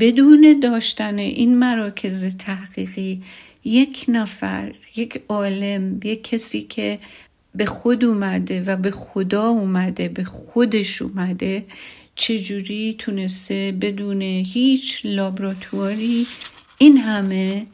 بدون 0.00 0.60
داشتن 0.62 1.18
این 1.18 1.58
مراکز 1.58 2.36
تحقیقی 2.36 3.22
یک 3.64 4.04
نفر 4.08 4.74
یک 4.96 5.22
عالم 5.28 6.00
یک 6.04 6.24
کسی 6.24 6.62
که 6.62 6.98
به 7.54 7.66
خود 7.66 8.04
اومده 8.04 8.62
و 8.62 8.76
به 8.76 8.90
خدا 8.90 9.48
اومده 9.48 10.08
به 10.08 10.24
خودش 10.24 11.02
اومده 11.02 11.64
چجوری 12.14 12.94
تونسته 12.98 13.78
بدون 13.80 14.22
هیچ 14.22 15.00
لابراتواری 15.04 16.26
این 16.78 16.96
همه 16.96 17.66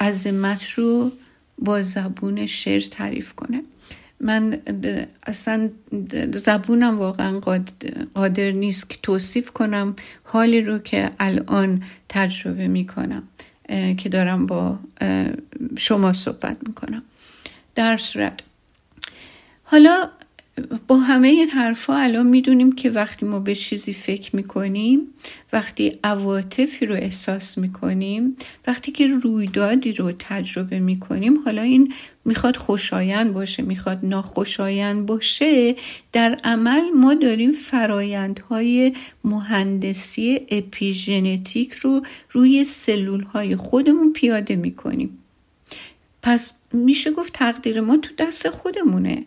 عظمت 0.00 0.70
رو 0.70 1.12
با 1.58 1.82
زبون 1.82 2.46
شعر 2.46 2.80
تعریف 2.80 3.32
کنه؟ 3.32 3.62
من 4.20 4.60
اصلا 5.26 5.70
زبونم 6.34 6.98
واقعا 6.98 7.40
قادر 8.14 8.50
نیست 8.50 8.90
که 8.90 8.98
توصیف 9.02 9.50
کنم 9.50 9.96
حالی 10.24 10.60
رو 10.60 10.78
که 10.78 11.10
الان 11.18 11.82
تجربه 12.08 12.68
می‌کنم 12.68 13.22
که 13.96 14.08
دارم 14.08 14.46
با 14.46 14.78
شما 15.78 16.12
صحبت 16.12 16.56
می‌کنم. 16.68 17.02
در 17.74 17.96
صورت 17.96 18.40
حالا 19.68 20.08
با 20.88 20.96
همه 20.96 21.28
این 21.28 21.48
حرفها 21.48 21.96
الان 21.96 22.26
می‌دونیم 22.26 22.72
که 22.72 22.90
وقتی 22.90 23.26
ما 23.26 23.40
به 23.40 23.54
چیزی 23.54 23.92
فکر 23.92 24.36
می‌کنیم 24.36 25.00
وقتی 25.52 25.98
عواطفی 26.04 26.86
رو 26.86 26.94
احساس 26.94 27.58
می‌کنیم 27.58 28.36
وقتی 28.66 28.92
که 28.92 29.06
رویدادی 29.06 29.92
رو 29.92 30.12
تجربه 30.18 30.78
می‌کنیم 30.78 31.38
حالا 31.44 31.62
این 31.62 31.92
می‌خواد 32.24 32.56
خوشایند 32.56 33.32
باشه 33.32 33.62
می‌خواد 33.62 33.98
ناخوشایند 34.02 35.06
باشه 35.06 35.76
در 36.12 36.40
عمل 36.44 36.90
ما 36.90 37.14
داریم 37.14 37.52
فرایندهای 37.52 38.92
مهندسی 39.24 40.40
اپیژنتیک 40.48 41.72
رو 41.72 42.02
روی 42.30 42.64
سلول 42.64 43.22
های 43.22 43.56
خودمون 43.56 44.12
پیاده 44.12 44.56
می‌کنیم. 44.56 45.18
پس 46.22 46.54
میشه 46.72 47.10
گفت 47.10 47.32
تقدیر 47.32 47.80
ما 47.80 47.96
تو 47.96 48.14
دست 48.18 48.50
خودمونه. 48.50 49.26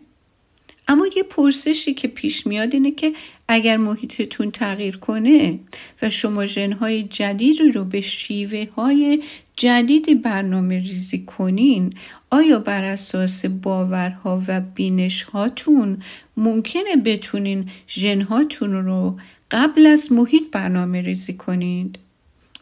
اما 0.90 1.06
یه 1.16 1.22
پرسشی 1.22 1.94
که 1.94 2.08
پیش 2.08 2.46
میاد 2.46 2.74
اینه 2.74 2.90
که 2.90 3.12
اگر 3.48 3.76
محیطتون 3.76 4.50
تغییر 4.50 4.96
کنه 4.96 5.58
و 6.02 6.10
شما 6.10 6.46
ژنهای 6.46 7.02
جدیدی 7.02 7.72
رو 7.72 7.84
به 7.84 8.00
شیوه 8.00 8.66
های 8.76 9.22
جدیدی 9.56 10.14
برنامه 10.14 10.78
ریزی 10.78 11.24
کنین 11.24 11.92
آیا 12.30 12.58
بر 12.58 12.84
اساس 12.84 13.46
باورها 13.46 14.42
و 14.48 14.60
بینش 14.60 15.22
هاتون 15.22 16.02
ممکنه 16.36 16.96
بتونین 17.04 17.68
ژنهاتون 17.88 18.72
رو 18.72 19.18
قبل 19.50 19.86
از 19.86 20.12
محیط 20.12 20.42
برنامه 20.52 21.00
ریزی 21.00 21.32
کنید؟ 21.32 21.98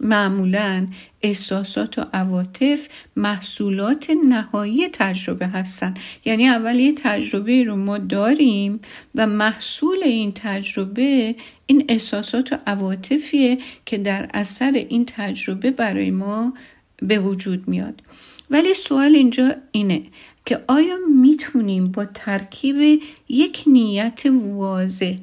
معمولا 0.01 0.87
احساسات 1.23 1.99
و 1.99 2.05
عواطف 2.13 2.89
محصولات 3.17 4.11
نهایی 4.29 4.89
تجربه 4.89 5.47
هستن. 5.47 5.95
یعنی 6.25 6.49
اول 6.49 6.77
یه 6.77 6.93
تجربه 6.93 7.65
رو 7.65 7.77
ما 7.77 7.99
داریم 7.99 8.81
و 9.15 9.27
محصول 9.27 9.99
این 10.05 10.33
تجربه 10.33 11.35
این 11.67 11.85
احساسات 11.89 12.53
و 12.53 12.57
عواطفیه 12.67 13.59
که 13.87 13.99
در 13.99 14.31
اثر 14.35 14.73
این 14.73 15.05
تجربه 15.07 15.71
برای 15.71 16.11
ما 16.11 16.53
به 16.97 17.19
وجود 17.19 17.69
میاد. 17.69 18.03
ولی 18.51 18.75
سوال 18.75 19.15
اینجا 19.15 19.55
اینه 19.73 20.03
که 20.47 20.65
آیا 20.69 20.97
می‌تونیم 21.21 21.85
با 21.85 22.05
ترکیب 22.05 23.03
یک 23.29 23.65
نیت 23.67 24.23
واضح 24.27 25.17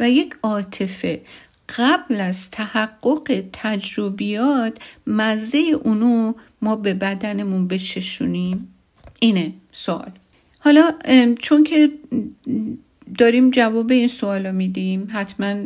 و 0.00 0.10
یک 0.10 0.34
عاطفه 0.42 1.20
قبل 1.78 2.20
از 2.20 2.50
تحقق 2.50 3.44
تجربیات 3.52 4.78
مزه 5.06 5.58
اونو 5.82 6.32
ما 6.62 6.76
به 6.76 6.94
بدنمون 6.94 7.68
بچشونیم. 7.68 8.74
اینه 9.20 9.52
سوال. 9.72 10.10
حالا 10.58 10.92
چون 11.38 11.64
که 11.64 11.90
داریم 13.18 13.50
جواب 13.50 13.90
این 13.90 14.08
سوال 14.08 14.46
رو 14.46 14.52
میدیم 14.52 15.08
حتما 15.12 15.64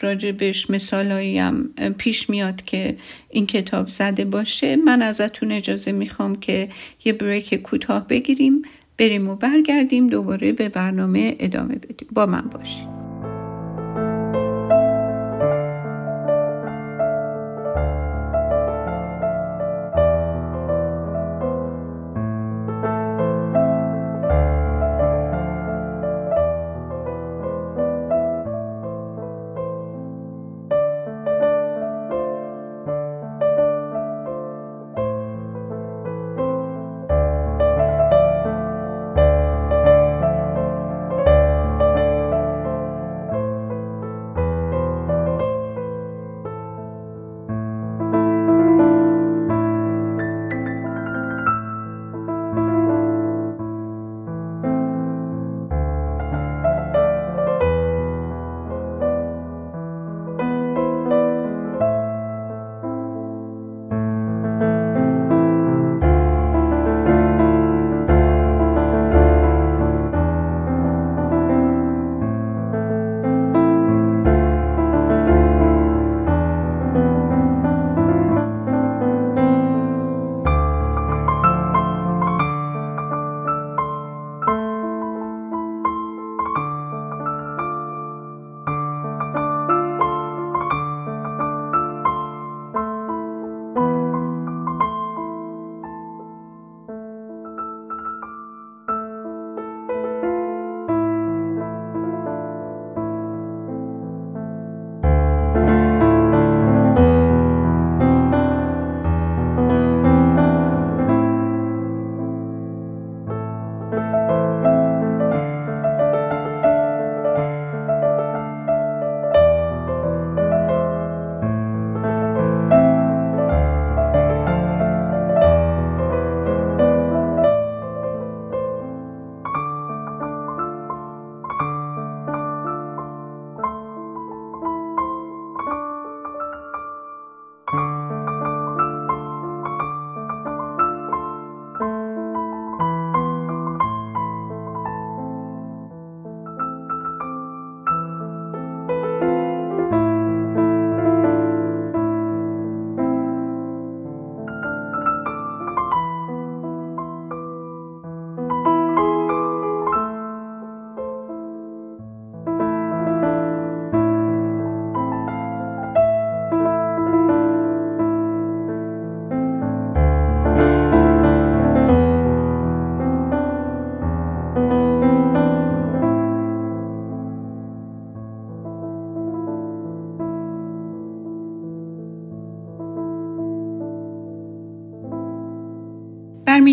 راجع 0.00 0.32
بهش 0.32 0.70
مثالایی 0.70 1.38
هم 1.38 1.70
پیش 1.98 2.30
میاد 2.30 2.62
که 2.64 2.96
این 3.30 3.46
کتاب 3.46 3.88
زده 3.88 4.24
باشه. 4.24 4.76
من 4.76 5.02
ازتون 5.02 5.52
اجازه 5.52 5.92
می‌خوام 5.92 6.34
که 6.34 6.68
یه 7.04 7.12
بریک 7.12 7.54
کوتاه 7.54 8.08
بگیریم 8.08 8.62
بریم 8.98 9.28
و 9.28 9.36
برگردیم 9.36 10.06
دوباره 10.06 10.52
به 10.52 10.68
برنامه 10.68 11.36
ادامه 11.38 11.74
بدیم. 11.74 12.08
با 12.12 12.26
من 12.26 12.42
باشیم 12.42 12.88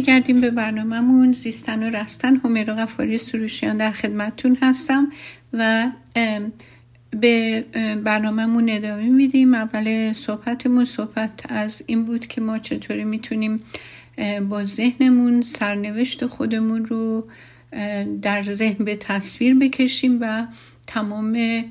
برمیگردیم 0.10 0.42
به 0.42 0.52
برنامهمون. 0.52 1.32
زیستن 1.32 1.84
و 1.84 1.90
رستن 1.90 2.36
همیرا 2.36 2.76
غفاری 2.76 3.18
سروشیان 3.18 3.78
در 3.78 3.92
خدمتتون 3.92 4.58
هستم 4.62 5.12
و 5.54 5.92
به 7.12 7.66
برنامهمون 8.04 8.70
ادامه 8.70 9.10
میدیم. 9.10 9.54
اول 9.54 10.14
صحبتمون 10.14 10.86
صحبت 10.86 11.32
از 11.50 11.84
این 11.88 12.06
بود 12.06 12.28
که 12.28 12.42
ما 12.42 12.60
چطوری 12.60 13.04
می‌تونیم 13.04 13.62
با 14.50 14.66
ذهنمون 14.66 15.42
سرنوشت 15.42 16.26
خودمون 16.26 16.86
رو 16.86 17.28
در 18.22 18.44
ذهن 18.44 18.86
به 18.86 18.96
تصویر 18.96 19.56
بکشیم 19.56 20.18
و 20.22 20.48
تمام 20.88 21.64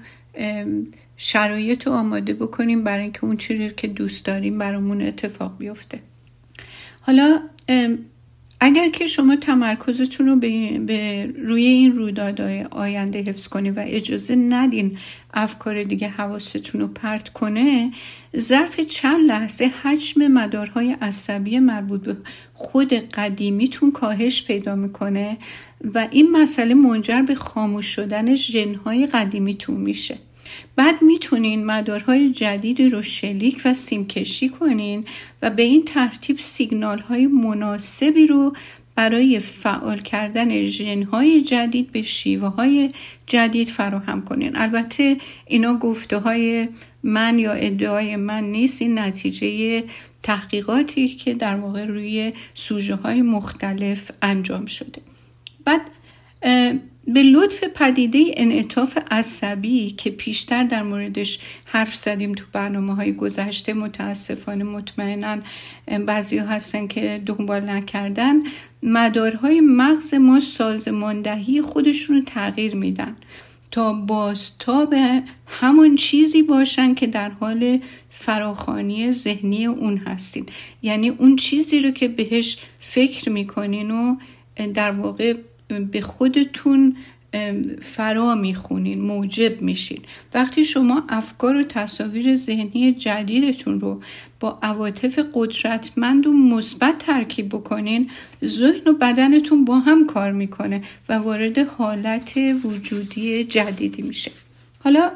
شرایط 1.16 1.86
رو 1.86 1.92
آماده 1.92 2.34
بکنیم 2.34 2.84
برای 2.84 3.02
اینکه 3.02 3.24
اون 3.24 3.36
چیزی 3.36 3.70
که 3.76 3.88
دوست 3.88 4.24
داریم 4.24 4.58
برامون 4.58 5.02
اتفاق 5.02 5.58
بیفته. 5.58 6.00
حالا 7.00 7.40
اگر 8.60 8.88
که 8.88 9.06
شما 9.06 9.36
تمرکزتون 9.36 10.26
رو 10.26 10.36
به, 10.36 11.32
روی 11.38 11.66
این 11.66 11.92
رویدادهای 11.92 12.64
آینده 12.64 13.22
حفظ 13.22 13.48
کنید 13.48 13.78
و 13.78 13.80
اجازه 13.86 14.36
ندین 14.36 14.98
افکار 15.34 15.82
دیگه 15.82 16.08
حواستون 16.08 16.80
رو 16.80 16.88
پرت 16.88 17.28
کنه 17.28 17.92
ظرف 18.36 18.80
چند 18.80 19.26
لحظه 19.26 19.70
حجم 19.82 20.26
مدارهای 20.28 20.92
عصبی 20.92 21.58
مربوط 21.58 22.04
به 22.04 22.16
خود 22.54 22.92
قدیمیتون 22.92 23.92
کاهش 23.92 24.44
پیدا 24.44 24.74
می‌کنه 24.74 25.38
و 25.94 26.08
این 26.10 26.30
مسئله 26.30 26.74
منجر 26.74 27.22
به 27.22 27.34
خاموش 27.34 27.86
شدن 27.86 28.34
ژنهای 28.34 29.06
قدیمیتون 29.06 29.76
میشه. 29.76 30.18
بعد 30.76 31.02
می‌تونین 31.02 31.66
مدارهای 31.66 32.30
جدیدی 32.30 32.88
رو 32.88 33.02
شلیک 33.02 33.62
و 33.64 33.74
سیمکشی 33.74 34.48
کنین 34.48 35.04
و 35.42 35.50
به 35.50 35.62
این 35.62 35.84
ترتیب 35.84 36.38
سیگنال 36.38 36.98
های 36.98 37.26
مناسبی 37.26 38.26
رو 38.26 38.52
برای 38.98 39.38
فعال 39.38 39.98
کردن 39.98 40.66
ژنهای 40.66 41.42
جدید 41.42 41.92
به 41.92 42.02
شیوه 42.02 42.48
های 42.48 42.90
جدید 43.26 43.68
فراهم 43.68 44.24
کنین. 44.24 44.56
البته 44.56 45.16
اینا 45.46 45.74
گفته 45.74 46.18
های 46.18 46.68
من 47.02 47.38
یا 47.38 47.52
ادعای 47.52 48.16
من 48.16 48.44
نیست 48.44 48.82
این 48.82 48.98
نتیجه 48.98 49.84
تحقیقاتی 50.22 51.08
که 51.08 51.34
در 51.34 51.56
واقع 51.56 51.84
روی 51.84 52.32
سوژه 52.54 52.94
های 52.94 53.22
مختلف 53.22 54.10
انجام 54.22 54.66
شده. 54.66 55.02
بعد 55.64 55.80
به 57.08 57.22
لطف 57.22 57.64
پدیده 57.64 58.24
انعطاف 58.36 58.98
عصبی 59.10 59.90
که 59.90 60.10
پیشتر 60.10 60.64
در 60.64 60.82
موردش 60.82 61.38
حرف 61.64 61.94
زدیم 61.94 62.34
تو 62.34 62.44
برنامه 62.52 62.94
های 62.94 63.12
گذشته 63.12 63.72
متاسفانه 63.72 64.64
مطمئنا 64.64 65.38
بعضی 66.06 66.38
هستن 66.38 66.86
که 66.86 67.22
دنبال 67.26 67.70
نکردن 67.70 68.36
مدارهای 68.82 69.60
مغز 69.60 70.14
ما 70.14 70.40
سازماندهی 70.40 71.62
خودشون 71.62 72.16
رو 72.16 72.22
تغییر 72.22 72.76
میدن 72.76 73.16
تا 73.70 73.92
بازتاب 73.92 74.94
همون 75.46 75.96
چیزی 75.96 76.42
باشن 76.42 76.94
که 76.94 77.06
در 77.06 77.30
حال 77.30 77.78
فراخانی 78.10 79.12
ذهنی 79.12 79.66
اون 79.66 79.96
هستین. 79.96 80.46
یعنی 80.82 81.08
اون 81.08 81.36
چیزی 81.36 81.80
رو 81.80 81.90
که 81.90 82.08
بهش 82.08 82.58
فکر 82.80 83.30
می‌کنین 83.30 83.90
و 83.90 84.16
در 84.74 84.90
واقع 84.90 85.34
به 85.90 86.00
خودتون 86.00 86.96
فرا 87.82 88.34
می‌خونین 88.34 89.00
موجب 89.00 89.62
میشین. 89.62 90.02
وقتی 90.34 90.64
شما 90.64 91.04
افکار 91.08 91.56
و 91.56 91.62
تصاویر 91.62 92.36
ذهنی 92.36 92.92
جدیدتون 92.92 93.80
رو 93.80 94.02
با 94.40 94.58
عواطف 94.62 95.18
قدرتمند 95.34 96.26
و 96.26 96.32
مثبت 96.32 96.98
ترکیب 96.98 97.48
بکنین 97.48 98.10
ذهن 98.44 98.88
و 98.88 98.92
بدنتون 98.92 99.64
با 99.64 99.78
هم 99.78 100.06
کار 100.06 100.32
می‌کنه 100.32 100.82
و 101.08 101.12
وارد 101.12 101.58
حالت 101.58 102.38
وجودی 102.64 103.44
جدیدی 103.44 104.02
میشه. 104.02 104.30
حالا 104.84 105.10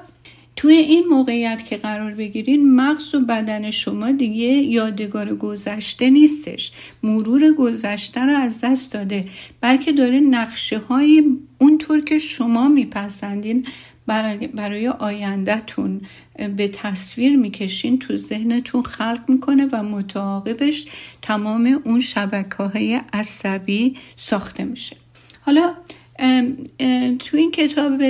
توی 0.56 0.74
این 0.74 1.04
موقعیت 1.10 1.64
که 1.64 1.76
قرار 1.76 2.14
بگیرین 2.14 2.74
مغز 2.74 3.14
و 3.14 3.20
بدن 3.20 3.70
شما 3.70 4.12
دیگه 4.12 4.46
یادگار 4.46 5.34
گذشته 5.34 6.10
نیستش. 6.10 6.72
مرور 7.02 7.52
گذشته 7.52 8.20
رو 8.20 8.36
از 8.36 8.60
دست 8.60 8.92
داده. 8.92 9.24
بلکه 9.60 9.92
داره 9.92 10.20
نقشه 10.20 10.78
های 10.78 11.24
اونطور 11.58 12.00
که 12.00 12.18
شما 12.18 12.68
میپسندین 12.68 13.66
برای 14.54 14.88
آیندهتون 14.88 16.00
به 16.56 16.68
تصویر 16.68 17.36
می‌کشین 17.36 17.98
تو 17.98 18.16
ذهنتون 18.16 18.82
خلق 18.82 19.20
می‌کنه 19.28 19.68
و 19.72 19.82
متعاقبش 19.82 20.86
تمام 21.22 21.80
اون 21.84 22.00
شبکه 22.00 22.56
های 22.56 23.00
عصبی 23.12 23.96
ساخته 24.16 24.64
میشه. 24.64 24.96
حالا 25.40 25.74
تو 27.18 27.36
این 27.36 27.50
کتاب 27.50 28.02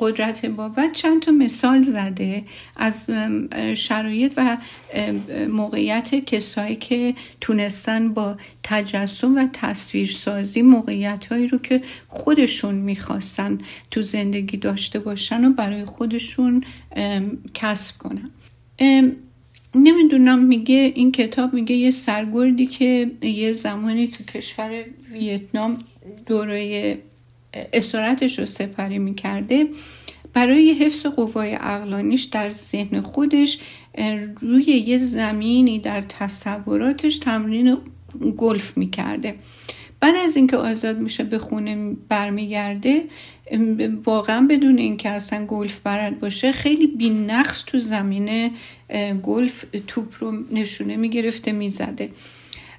قدرت 0.00 0.46
باور 0.46 0.90
چند 0.92 1.22
تا 1.22 1.32
مثال 1.32 1.82
زده 1.82 2.44
از 2.76 3.10
شرایط 3.76 4.32
و 4.36 4.56
موقعیت 5.48 6.14
کسایی 6.14 6.76
که 6.76 7.14
تونستن 7.40 8.14
با 8.14 8.36
تجسم 8.62 9.36
و 9.36 9.48
تصویرسازی 9.52 10.62
موقعیت 10.62 11.26
هایی 11.26 11.46
رو 11.48 11.58
که 11.58 11.82
خودشون 12.08 12.74
می‌خواستن 12.74 13.58
تو 13.90 14.02
زندگی 14.02 14.56
داشته 14.56 14.98
باشن 14.98 15.44
و 15.44 15.50
برای 15.50 15.84
خودشون 15.84 16.64
کسب 17.54 17.98
کنن. 17.98 18.30
نمی‌دونم 19.74 20.44
میگه 20.44 20.92
این 20.94 21.12
کتاب 21.12 21.54
میگه 21.54 21.74
یه 21.74 21.90
سرگردی 21.90 22.66
که 22.66 23.10
یه 23.22 23.52
زمانی 23.52 24.08
تو 24.08 24.24
کشور 24.24 24.84
ویتنام 25.12 25.78
دوره 26.26 26.98
اسارتش 27.72 28.38
رو 28.38 28.46
سپری 28.46 28.98
می‌کرده. 28.98 29.66
برای 30.32 30.72
حفظ 30.72 31.06
قوای 31.06 31.54
اقلانیش 31.54 32.24
در 32.24 32.50
ذهن 32.50 33.00
خودش 33.00 33.58
روی 34.40 34.64
یه 34.64 34.98
زمینی 34.98 35.78
در 35.78 36.04
تصوراتش 36.08 37.18
تمرین 37.18 37.78
گلف 38.36 38.76
می‌کرده. 38.78 39.34
بعد 40.00 40.14
از 40.24 40.36
اینکه 40.36 40.56
آزاد 40.56 40.98
میشه 40.98 41.24
به 41.24 41.38
خونه 41.38 41.96
برمیگرده 42.08 43.04
واقعا 44.04 44.46
بدون 44.50 44.78
اینکه 44.78 45.08
اصلا 45.08 45.46
گلف 45.46 45.80
برد 45.80 46.20
باشه 46.20 46.52
خیلی 46.52 46.86
بی 46.86 47.10
نقص 47.10 47.64
تو 47.64 47.78
زمینه 47.78 48.50
گلف 49.22 49.64
توپ 49.86 50.14
رو 50.20 50.32
نشونه 50.52 50.96
می‌گرفته 50.96 51.52
می‌زده. 51.52 52.10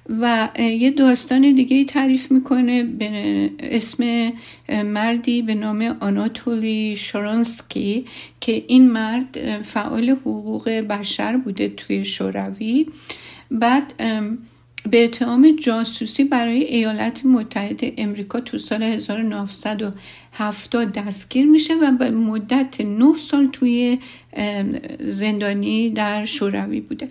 و 0.08 0.48
یه 0.58 0.90
داستان 0.90 1.54
دیگه 1.54 1.76
ای 1.76 1.84
تعریف 1.84 2.32
می‌کنه 2.32 2.82
به 2.82 3.50
اسم 3.60 4.32
مردی 4.68 5.42
به 5.42 5.54
نام 5.54 5.96
آناتولی 6.00 6.96
شارانسکی 6.96 8.06
که 8.40 8.64
این 8.66 8.90
مرد 8.90 9.62
فعال 9.62 10.10
حقوق 10.10 10.68
بشر 10.68 11.36
بوده 11.36 11.68
توی 11.68 12.04
شوروی. 12.04 12.86
بعد 13.50 13.94
به 14.90 15.04
اتهام 15.04 15.56
جاسوسی 15.56 16.24
برای 16.24 16.64
ایالات 16.64 17.26
متحده 17.26 17.94
امریکا 17.98 18.40
تو 18.40 18.58
سال 18.58 18.82
1970 18.82 20.92
دستگیر 20.92 21.46
میشه 21.46 21.74
و 21.74 21.92
به 21.92 22.10
مدت 22.10 22.80
9 22.80 23.14
سال 23.18 23.46
توی 23.46 23.98
زندانی 25.00 25.90
در 25.90 26.24
شوروی 26.24 26.80
بوده. 26.80 27.08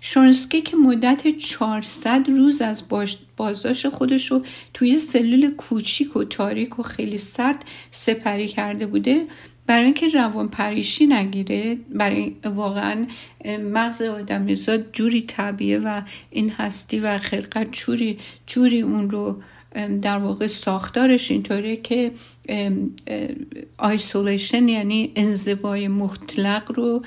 شورنسکی 0.00 0.60
که 0.60 0.76
مدت 0.76 1.28
400 1.28 2.28
روز 2.28 2.62
از 2.62 2.84
بازداشت 3.36 3.88
خودش 3.88 4.30
رو 4.30 4.42
توی 4.74 4.98
سلول 4.98 5.50
کوچیک 5.50 6.16
و 6.16 6.24
تاریک 6.24 6.78
و 6.78 6.82
خیلی 6.82 7.18
سرد 7.18 7.64
سپری 7.90 8.48
کرده 8.48 8.86
بوده 8.86 9.26
برای 9.66 9.84
اینکه 9.84 10.08
روان 10.08 10.48
پریشی 10.48 11.06
نگیره 11.06 11.76
برای 11.94 12.36
واقعا 12.44 13.06
مغز 13.72 14.02
آدمیزاد 14.02 14.92
جوری 14.92 15.22
طبیعه 15.22 15.78
و 15.78 16.02
این 16.30 16.50
هستی 16.50 17.00
و 17.00 17.18
خلقت 17.18 17.72
جوری 17.72 18.18
جوری 18.46 18.80
اون 18.80 19.10
رو 19.10 19.42
در 20.02 20.18
واقع 20.18 20.46
ساختارش 20.46 21.30
اینطوره 21.30 21.76
که 21.76 22.12
آیسولیشن 23.78 24.68
یعنی 24.68 25.12
انزوای 25.16 25.88
مطلق 25.88 26.72
رو 26.72 27.02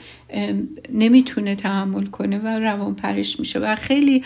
نمی‌تونه 0.94 1.56
تحمل 1.56 2.06
کنه 2.06 2.40
و 2.40 2.48
روان 2.48 2.96
پرش 2.96 3.40
میشه 3.40 3.60
و 3.60 3.76
خیلی 3.76 4.24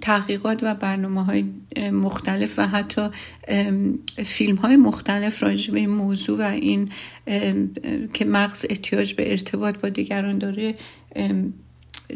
تحقیقات 0.00 0.62
و 0.62 0.74
برنامه 0.74 1.24
های 1.24 1.44
مختلف 1.92 2.58
و 2.58 2.66
حتی 2.66 3.08
فیلم 4.24 4.56
های 4.56 4.76
مختلف 4.76 5.42
راجع 5.42 5.72
به 5.72 5.78
این 5.78 5.90
موضوع 5.90 6.38
و 6.38 6.42
این 6.42 6.90
که 8.12 8.24
مغز 8.24 8.66
احتیاج 8.70 9.14
به 9.14 9.30
ارتباط 9.30 9.78
با 9.78 9.88
دیگران 9.88 10.38
داره 10.38 10.74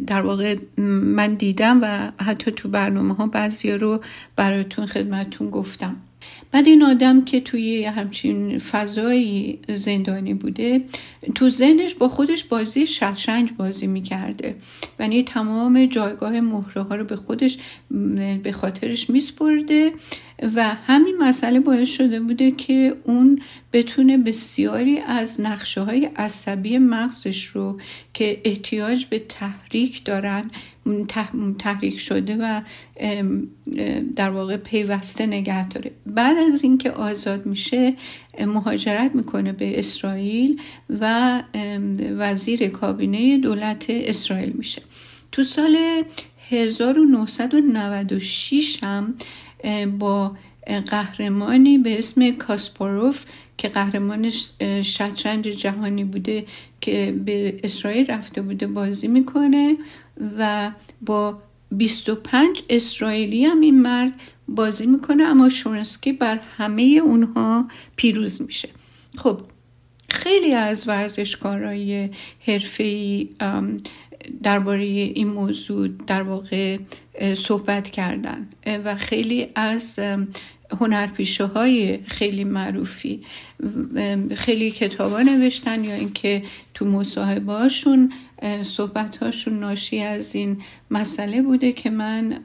در 0.07 0.22
واقع 0.22 0.57
من 0.76 1.35
دیدم 1.35 1.78
و 1.83 2.12
حتی 2.24 2.50
تو 2.50 2.68
برنامه 2.68 3.14
ها 3.14 3.26
بعضی 3.26 3.72
رو 3.72 4.00
براتون 4.37 4.87
خدمتون 4.87 5.50
گفتم. 5.50 5.96
بعد 6.52 6.66
این 6.66 6.82
آدم 6.82 7.24
که 7.24 7.40
توی 7.40 7.84
همچین 7.84 8.58
فضایی 8.58 9.58
زندانی 9.68 10.34
بوده 10.34 10.84
تو 11.34 11.50
ذهنش 11.50 11.94
با 11.94 12.08
خودش 12.08 12.44
بازی 12.44 12.86
شطرنج 12.86 13.50
بازی 13.58 13.86
می‌کرده. 13.86 14.56
یعنی 15.00 15.22
تمام 15.22 15.86
جایگاه 15.86 16.40
مهره 16.40 16.82
ها 16.82 16.94
رو 16.94 17.04
به 17.04 17.16
خودش 17.16 17.58
به 18.42 18.52
خاطرش 18.52 19.10
میسپرده 19.10 19.92
و 20.54 20.74
همین 20.86 21.16
مسئله 21.20 21.60
باعث 21.60 21.88
شده 21.88 22.20
بوده 22.20 22.50
که 22.50 22.96
اون 23.04 23.42
بتونه 23.72 24.18
بسیاری 24.18 24.98
از 24.98 25.40
نقشه 25.40 25.80
های 25.80 26.08
عصبی 26.16 26.78
مغزش 26.78 27.44
رو 27.44 27.80
که 28.14 28.40
احتیاج 28.44 29.04
به 29.04 29.18
تحریک 29.18 30.04
دارن 30.04 30.50
تحریک 31.58 32.00
شده 32.00 32.36
و 32.36 32.60
در 34.16 34.30
واقع 34.30 34.56
پیوسته 34.56 35.26
نگه 35.26 35.68
داره. 35.68 35.90
بعد 36.06 36.36
از 36.42 36.64
اینکه 36.64 36.90
آزاد 36.90 37.46
میشه 37.46 37.94
مهاجرت 38.40 39.14
می‌کنه 39.14 39.52
به 39.52 39.78
اسرائیل 39.78 40.61
و 40.88 41.42
وزیر 42.18 42.68
کابینه 42.68 43.38
دولت 43.38 43.87
اسرائیل 43.88 44.52
میشه. 44.52 44.83
تو 45.33 45.42
سال 45.42 45.76
1996 46.50 48.78
هم 48.83 49.14
با 49.98 50.37
قهرمانی 50.90 51.78
به 51.78 51.98
اسم 51.98 52.31
کاسپاروف 52.31 53.24
که 53.59 53.68
قهرمان 53.68 54.31
شطرنج 54.83 55.48
جهانی 55.48 56.05
بوده 56.05 56.46
که 56.81 57.14
به 57.24 57.61
اسرائیل 57.64 58.07
رفته 58.07 58.42
بوده 58.42 58.66
بازی 58.66 59.09
می‌کنه 59.09 59.76
و 60.38 60.70
با 61.00 61.42
25 61.70 62.62
اسرائیلی 62.70 63.44
هم 63.44 63.61
این 63.61 63.83
مرد 63.83 64.12
بازی 64.54 64.86
می‌کنه 64.86 65.22
اما 65.22 65.48
شورنسکی 65.48 66.12
بر 66.12 66.40
همه 66.56 66.82
اونها 66.82 67.68
پیروز 67.96 68.42
میشه. 68.42 68.68
خب 69.16 69.40
خیلی 70.08 70.54
از 70.54 70.88
ورزشکارای 70.88 72.10
حرفه‌ای 72.46 73.28
درباره 74.42 74.84
این 74.84 75.28
موضوع 75.28 75.88
در 76.06 76.22
واقع 76.22 76.78
صحبت 77.34 77.90
کردن 77.90 78.48
و 78.84 78.94
خیلی 78.96 79.46
از 79.54 80.00
هنرپیشه 80.80 81.44
های 81.44 81.98
خیلی 82.06 82.44
معروفی 82.44 83.22
خیلی 84.34 84.70
کتابا 84.70 85.22
نوشتن 85.22 85.84
یا 85.84 85.94
اینکه 85.94 86.42
تو 86.74 86.84
مصاحبه 86.84 87.52
هاشون 87.52 88.12
صحبت 88.62 89.16
هاشون 89.16 89.60
ناشی 89.60 90.00
از 90.00 90.34
این 90.34 90.62
مسئله 90.90 91.42
بوده 91.42 91.72
که 91.72 91.90
من 91.90 92.38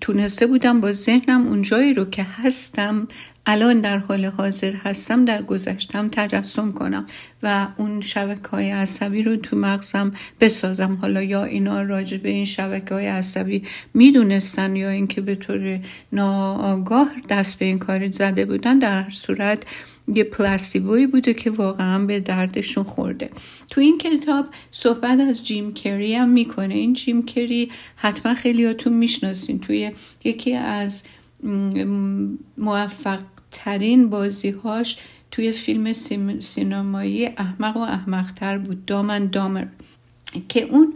تونسته 0.00 0.46
بودم 0.46 0.80
با 0.80 0.92
ذهنم 0.92 1.46
اونجایی 1.46 1.94
رو 1.94 2.04
که 2.04 2.22
هستم 2.22 3.08
الان 3.50 3.80
در 3.80 3.98
حال 3.98 4.24
حاضر 4.24 4.72
هستم 4.72 5.24
در 5.24 5.42
گذشتم 5.42 6.08
تجسم 6.08 6.72
کنم 6.72 7.06
و 7.42 7.68
اون 7.76 8.00
شبکه 8.00 8.48
های 8.48 8.70
عصبی 8.70 9.22
رو 9.22 9.36
تو 9.36 9.56
مغزم 9.56 10.12
بسازم. 10.40 10.98
حالا 11.02 11.22
یا 11.22 11.44
اینا 11.44 11.82
راجع 11.82 12.16
به 12.16 12.28
این 12.28 12.44
شبکه 12.44 12.94
های 12.94 13.06
عصبی 13.06 13.62
می‌دونستن 13.94 14.76
یا 14.76 14.90
اینکه 14.90 15.20
به 15.20 15.34
طور 15.34 15.80
ناآگاه 16.12 17.10
دست 17.28 17.58
به 17.58 17.64
این 17.64 17.78
کاری 17.78 18.12
زده 18.12 18.44
بودن 18.44 18.78
در 18.78 19.10
صورت 19.10 19.64
یه 20.14 20.24
پلاستیبوی 20.24 21.06
بوده 21.06 21.34
که 21.34 21.50
واقعا 21.50 21.98
به 21.98 22.20
دردشون 22.20 22.84
خورده. 22.84 23.30
تو 23.70 23.80
این 23.80 23.98
کتاب 23.98 24.46
صحبت 24.70 25.20
از 25.20 25.46
جیم 25.46 25.74
کری 25.74 26.14
هم 26.14 26.28
می‌کنه. 26.28 26.74
این 26.74 26.92
جیم 26.92 27.22
کری 27.22 27.70
حتما 27.96 28.34
خیلیاتون 28.34 28.92
می‌شناسین. 28.92 29.58
توی 29.58 29.90
یکی 30.24 30.54
از 30.54 31.04
موفق 32.58 33.18
ترین 33.50 34.10
بازیهاش 34.10 34.98
توی 35.30 35.52
فیلم 35.52 35.92
سینمایی 36.40 37.26
احمق 37.26 37.76
و 37.76 37.80
احمقتر 37.80 38.58
بود. 38.58 38.84
دامن 38.86 39.26
دامر. 39.26 39.66
که 40.48 40.62
اون 40.62 40.94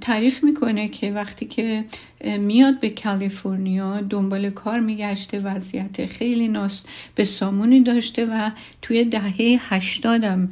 تعریف 0.00 0.44
می‌کنه 0.44 0.88
که 0.88 1.12
وقتی 1.12 1.46
که 1.46 1.84
میاد 2.24 2.80
به 2.80 2.90
کالیفرنیا 2.90 4.00
دنبال 4.00 4.50
کار 4.50 4.80
میگشته 4.80 5.38
وضعیت 5.38 6.06
خیلی 6.06 6.48
ناس 6.48 6.84
به 7.14 7.24
سامونی 7.24 7.80
داشته 7.80 8.26
و 8.26 8.50
توی 8.82 9.04
دهه 9.04 9.58
هشتادم 9.68 10.50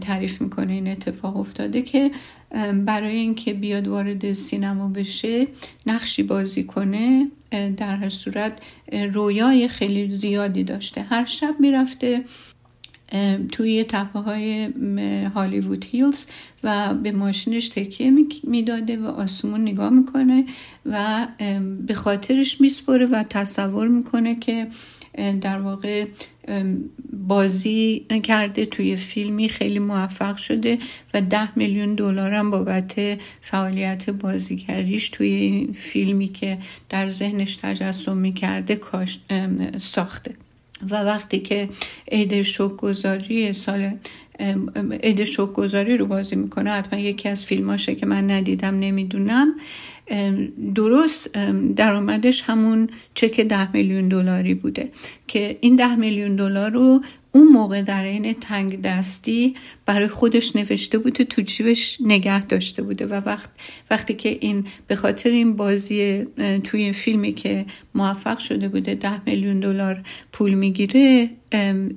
تعریف 0.00 0.40
می‌کنه 0.40 0.72
این 0.72 0.88
اتفاق 0.88 1.36
افتاده 1.36 1.82
که 1.82 2.10
برای 2.84 3.16
اینکه 3.16 3.54
بیاد 3.54 3.88
وارد 3.88 4.32
سینما 4.32 4.88
بشه 4.88 5.46
نقشی 5.86 6.22
بازی 6.22 6.64
کنه 6.64 7.28
در 7.76 7.96
هر 7.96 8.08
صورت 8.08 8.58
رویای 9.12 9.68
خیلی 9.68 10.10
زیادی 10.10 10.64
داشته. 10.64 11.02
هر 11.02 11.24
شب 11.24 11.54
می‌رفته 11.60 12.24
توی 13.52 13.84
تپه 13.84 14.18
های 14.18 14.68
هالیوود 15.34 15.84
هیلز 15.84 16.26
و 16.64 16.94
به 16.94 17.12
ماشینش 17.12 17.68
تکیه 17.68 18.12
می‌داده 18.44 18.96
و 18.96 19.06
آسمون 19.06 19.60
نگاه 19.60 19.90
می‌کنه 19.90 20.44
و 20.86 21.26
به 21.86 21.94
خاطرش 21.94 22.60
میسپره 22.60 23.06
و 23.06 23.22
تصور 23.22 23.88
می‌کنه 23.88 24.34
که 24.34 24.66
در 25.40 25.60
واقع 25.60 26.06
بازی 27.12 28.06
کرده 28.22 28.66
توی 28.66 28.96
فیلمی 28.96 29.48
خیلی 29.48 29.78
موفق 29.78 30.36
شده 30.36 30.78
و 31.14 31.20
ده 31.20 31.58
میلیون 31.58 31.94
دلار 31.94 32.32
هم 32.32 32.50
بابت 32.50 32.94
فعالیت 33.40 34.10
بازیگریش 34.10 35.08
توی 35.08 35.28
این 35.28 35.72
فیلمی 35.72 36.28
که 36.28 36.58
در 36.88 37.08
ذهنش 37.08 37.56
تجسم 37.56 38.16
می‌کرده 38.16 38.80
ساخته. 39.80 40.34
و 40.90 41.02
وقتی 41.02 41.38
که 41.38 41.68
عید 42.12 42.46
گذاری 42.76 43.52
سال 43.52 43.90
عید 45.02 45.20
گذاری 45.54 45.96
رو 45.96 46.06
بازی 46.06 46.36
می‌کنه 46.36 46.70
حتما 46.70 47.00
یکی 47.00 47.28
از 47.28 47.44
فیلماشه 47.44 47.94
که 47.94 48.06
من 48.06 48.30
ندیدم 48.30 48.78
نمی‌دونم. 48.78 49.54
درست 50.74 51.38
درآمدش 51.76 52.42
همون 52.42 52.88
چک 53.14 53.40
ده 53.40 53.72
میلیون 53.72 54.08
دلاری 54.08 54.54
بوده 54.54 54.90
که 55.26 55.58
این 55.60 55.76
ده 55.76 55.96
میلیون 55.96 56.36
دلار 56.36 56.70
رو 56.70 57.02
اون 57.32 57.48
موقع 57.48 57.82
در 57.82 58.04
این 58.04 58.34
تنگ 58.34 58.82
دستی 58.82 59.54
برای 59.86 60.08
خودش 60.08 60.56
نوشته 60.56 60.98
بوده 60.98 61.24
تو 61.24 61.42
جیبش 61.42 61.98
نگه 62.00 62.46
داشته 62.46 62.82
بوده 62.82 63.06
و 63.06 63.12
وقت 63.26 63.50
وقتی 63.90 64.14
که 64.14 64.38
این 64.40 64.66
به 64.86 64.96
خاطر 64.96 65.30
این 65.30 65.56
بازی 65.56 66.26
توی 66.64 66.92
فیلمی 66.92 67.32
که 67.32 67.66
موفق 67.94 68.38
شده 68.38 68.68
بوده 68.68 68.94
ده 68.94 69.24
میلیون 69.26 69.60
دلار 69.60 70.02
پول 70.32 70.54
می‌گیره 70.54 71.30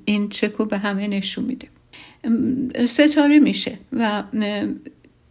این 0.06 0.30
چکو 0.30 0.66
به 0.66 0.78
همه 0.78 1.08
نشون 1.08 1.46
میده. 1.46 1.68
ستاره 2.86 3.40
میشه 3.40 3.78
و 3.94 4.24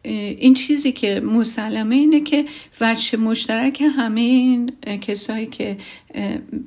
این 0.02 0.54
چیزی 0.54 0.92
که 0.92 1.20
مسلمه 1.20 1.94
اینه 1.94 2.20
که 2.20 2.44
وجه 2.80 3.18
مشترک 3.18 3.82
همه 3.96 4.20
این 4.20 4.72
کسایی 5.00 5.46
که 5.46 5.76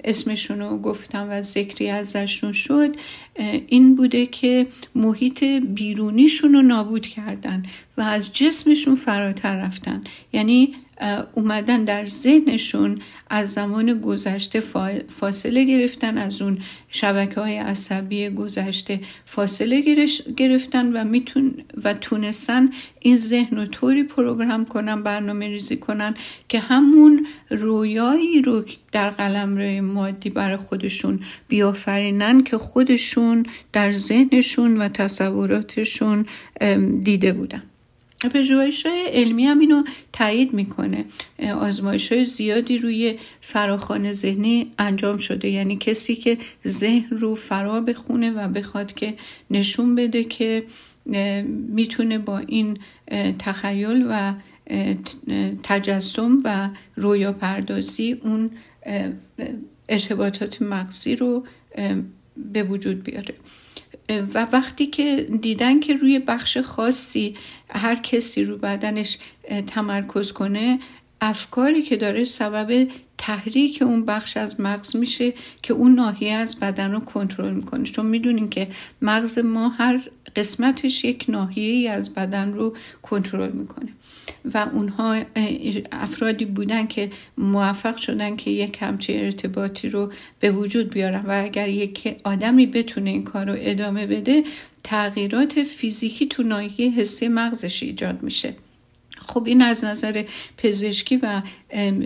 اسمشون 0.03 0.59
رو 0.59 0.77
گفتم 0.77 1.27
و 1.29 1.41
ذکری 1.41 1.89
ازشون 1.89 2.51
شد 2.51 2.95
این 3.67 3.95
بوده 3.95 4.25
که 4.25 4.67
محیط 4.95 5.43
بیرونیشون 5.43 6.53
رو 6.53 6.61
نابود 6.61 7.07
کردن 7.07 7.63
و 7.97 8.01
از 8.01 8.33
جسمشون 8.33 8.95
فراتر 8.95 9.57
رفتن. 9.57 10.03
یعنی 10.33 10.75
اومدن 11.33 11.83
در 11.83 12.05
ذهنشون 12.05 13.01
از 13.29 13.53
زمان 13.53 14.01
گذشته 14.01 14.63
فاصله 15.19 15.63
گرفتن 15.63 16.17
از 16.17 16.41
اون 16.41 16.57
شبکه 16.89 17.41
های 17.41 17.57
عصبی 17.57 18.29
گذشته 18.29 18.99
فاصله 19.25 20.05
گرفتن 20.37 20.93
و 20.93 21.03
میتون 21.03 21.53
و 21.83 21.93
تونستن 21.93 22.69
این 22.99 23.17
ذهن 23.17 23.57
رو 23.57 23.65
طوری 23.65 24.03
پروگرام 24.03 24.65
کنن 24.65 25.03
برنامه 25.03 25.47
ریزی 25.47 25.77
کنن 25.77 26.15
که 26.49 26.59
همون 26.59 27.27
رویایی 27.49 28.41
رو 28.41 28.63
در 28.91 29.09
قلم 29.09 29.57
روی 29.57 29.81
مادی 29.81 30.29
برای 30.29 30.57
خودشون 30.57 31.19
بیافرینن 31.47 32.43
که 32.43 32.57
خودشون 32.57 33.45
در 33.73 33.91
ذهنشون 33.91 34.77
و 34.77 34.87
تصوراتشون 34.89 36.25
دیده 37.03 37.33
بودن. 37.33 37.63
پژوهش 38.29 38.85
های 38.85 39.07
علمی 39.07 39.45
هم 39.45 39.59
اینو 39.59 39.83
تایید 40.13 40.53
می‌کنه. 40.53 41.05
آزمایش 41.59 42.11
های 42.11 42.25
زیادی 42.25 42.77
روی 42.77 43.19
فراخان 43.41 44.13
ذهنی 44.13 44.71
انجام 44.79 45.17
شده. 45.17 45.49
یعنی 45.49 45.77
کسی 45.77 46.15
که 46.15 46.37
ذهن 46.67 47.17
رو 47.17 47.35
فرا 47.35 47.81
بخونه 47.81 48.31
و 48.31 48.47
بخواد 48.47 48.93
که 48.93 49.13
نشون 49.51 49.95
بده 49.95 50.23
که 50.23 50.63
می‌تونه 51.69 52.17
با 52.19 52.37
این 52.37 52.77
تخیل 53.39 54.05
و 54.09 54.33
تجسم 55.63 56.41
و 56.43 56.69
رویا 56.95 57.33
پردازی 57.33 58.11
اون 58.23 58.51
ارتباطات 59.89 60.61
مغزی 60.61 61.15
رو 61.15 61.43
به 62.53 62.63
وجود 62.63 63.03
بیاره. 63.03 63.35
و 64.09 64.47
وقتی 64.51 64.85
که 64.85 65.27
دیدن 65.41 65.79
که 65.79 65.93
روی 65.93 66.19
بخش 66.19 66.57
خاصی 66.57 67.35
هر 67.69 67.95
کسی 67.95 68.45
رو 68.45 68.57
بدنش 68.57 69.17
تمرکز 69.67 70.31
کنه 70.31 70.79
افکاری 71.21 71.81
که 71.81 71.97
داره 71.97 72.25
سبب 72.25 72.87
تحریک 73.17 73.81
اون 73.81 74.05
بخش 74.05 74.37
از 74.37 74.59
مغز 74.59 74.95
میشه 74.95 75.33
که 75.61 75.73
اون 75.73 75.95
ناحیه 75.95 76.33
از 76.33 76.59
بدن 76.59 76.91
رو 76.91 76.99
کنترل 76.99 77.53
می‌کنه. 77.53 77.83
چون 77.83 78.05
می‌دونیم 78.05 78.49
که 78.49 78.67
مغز 79.01 79.39
ما 79.39 79.69
هر 79.69 80.09
قسمتش 80.35 81.03
یک 81.03 81.25
ناحیه 81.27 81.91
از 81.91 82.13
بدن 82.13 82.53
رو 82.53 82.75
کنترل 83.01 83.51
می‌کنه. 83.51 83.89
و 84.53 84.69
اونها 84.73 85.21
افرادی 85.91 86.45
بودن 86.45 86.87
که 86.87 87.11
موفق 87.37 87.97
شدن 87.97 88.35
که 88.35 88.51
یک 88.51 88.77
همچه 88.81 89.13
ارتباطی 89.13 89.89
رو 89.89 90.11
به 90.39 90.51
وجود 90.51 90.89
بیارن. 90.89 91.25
و 91.25 91.41
اگر 91.43 91.69
یک 91.69 92.15
آدمی 92.23 92.65
بتونه 92.65 93.09
این 93.09 93.23
کار 93.23 93.45
رو 93.45 93.55
ادامه 93.59 94.07
بده 94.07 94.43
تغییرات 94.83 95.63
فیزیکی 95.63 96.27
تو 96.27 96.43
ناحیه 96.43 96.91
حسی 96.91 97.27
مغزش 97.27 97.83
ایجاد 97.83 98.23
میشه. 98.23 98.53
خب 99.27 99.43
این 99.45 99.61
از 99.61 99.85
نظر 99.85 100.23
پزشکی 100.57 101.17
و 101.17 101.41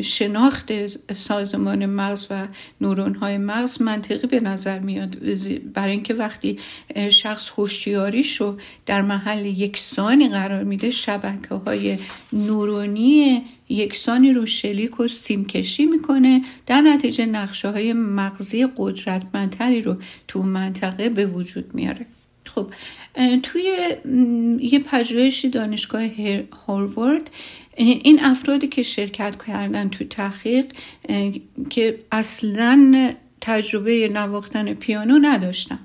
شناخت 0.02 0.72
سازمان 1.14 1.86
مغز 1.86 2.28
و 2.30 2.48
نورون 2.82 3.16
های 3.16 3.38
مغز 3.38 3.82
منطقی 3.82 4.28
به 4.28 4.40
نظر 4.40 4.80
میاد. 4.80 5.18
برای 5.74 5.92
اینکه 5.92 6.14
وقتی 6.14 6.60
شخص 7.10 7.52
هوشیاریش 7.58 8.42
رو 8.42 8.58
در 8.86 9.02
محل 9.02 9.46
یکسانی 9.46 10.30
قرار 10.30 10.64
میده 10.64 10.92
شبکه 10.92 11.56
های 11.56 11.98
نورونی 12.34 13.44
یکسانی 13.70 14.34
رو 14.34 14.46
شلیک 14.46 15.00
و 15.00 15.08
سیم 15.08 15.46
کشی 15.46 15.86
می‌کنه 15.86 16.42
در 16.66 16.82
نتیجه 16.82 17.26
نقشه 17.26 17.70
های 17.70 17.94
مغزی 17.94 18.68
قدرتمندتری 18.78 19.82
رو 19.82 19.96
تو 20.28 20.44
منطقه 20.44 21.10
به 21.10 21.26
وجود 21.26 21.76
میاره. 21.76 22.06
خب 22.48 22.74
توی 23.44 23.96
یه 24.62 24.80
پژوهشی 24.80 25.50
دانشگاه 25.50 26.08
هاروارد 26.68 27.30
این 27.78 28.20
افرادی 28.24 28.68
که 28.68 28.84
شرکت 28.84 29.44
کردن 29.44 29.90
تو 29.90 30.04
تحقیق 30.04 30.66
که 31.70 32.00
اصلا 32.12 33.14
تجربه 33.42 34.10
نواختن 34.14 34.74
پیانو 34.74 35.20
نداشتن. 35.22 35.80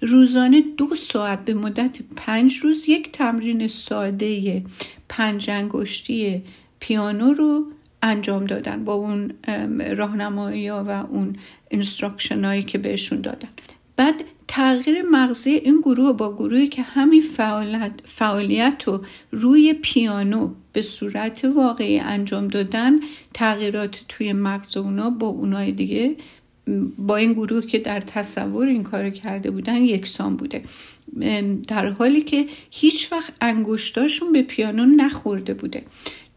روزانه 0.00 0.60
دو 0.76 0.94
ساعت 0.94 1.44
به 1.44 1.54
مدت 1.54 1.98
پنج 2.16 2.56
روز 2.56 2.88
یک 2.88 3.12
تمرین 3.12 3.66
ساده 3.66 4.62
پنج 5.08 5.50
انگشتی 5.50 6.42
پیانو 6.80 7.32
رو 7.32 7.66
انجام 8.02 8.44
دادن 8.44 8.84
با 8.84 8.92
اون 8.92 9.32
راهنمایی 9.96 10.70
و 10.70 10.88
اون 10.88 11.36
instruction 11.70 12.44
هایی 12.44 12.62
که 12.62 12.78
بهشون 12.78 13.20
دادن. 13.20 13.48
بعد 13.96 14.24
تغییر 14.54 15.02
مغزی 15.02 15.50
این 15.50 15.80
گروه 15.80 16.12
با 16.12 16.34
گروهی 16.34 16.68
که 16.68 16.82
همین 16.82 17.20
فعالیت, 17.20 17.92
فعالیت 18.04 18.82
رو 18.84 19.04
روی 19.30 19.72
پیانو 19.72 20.50
به 20.72 20.82
صورت 20.82 21.44
واقعی 21.44 21.98
انجام 21.98 22.48
دادن 22.48 23.00
تغییرات 23.34 24.00
توی 24.08 24.32
مغز 24.32 24.76
اونا 24.76 25.10
با 25.10 25.26
اونای 25.26 25.72
دیگه 25.72 26.16
با 26.98 27.16
این 27.16 27.32
گروه 27.32 27.66
که 27.66 27.78
در 27.78 28.00
تصور 28.00 28.66
این 28.66 28.82
کار 28.82 29.10
کرده 29.10 29.50
بودن 29.50 29.76
یکسان 29.76 30.36
بوده. 30.36 30.62
در 31.68 31.88
حالی 31.88 32.20
که 32.20 32.46
هیچ 32.70 33.12
وقت 33.12 33.32
انگشتاشون 33.40 34.32
به 34.32 34.42
پیانو 34.42 34.84
نخورده 34.84 35.54
بوده. 35.54 35.82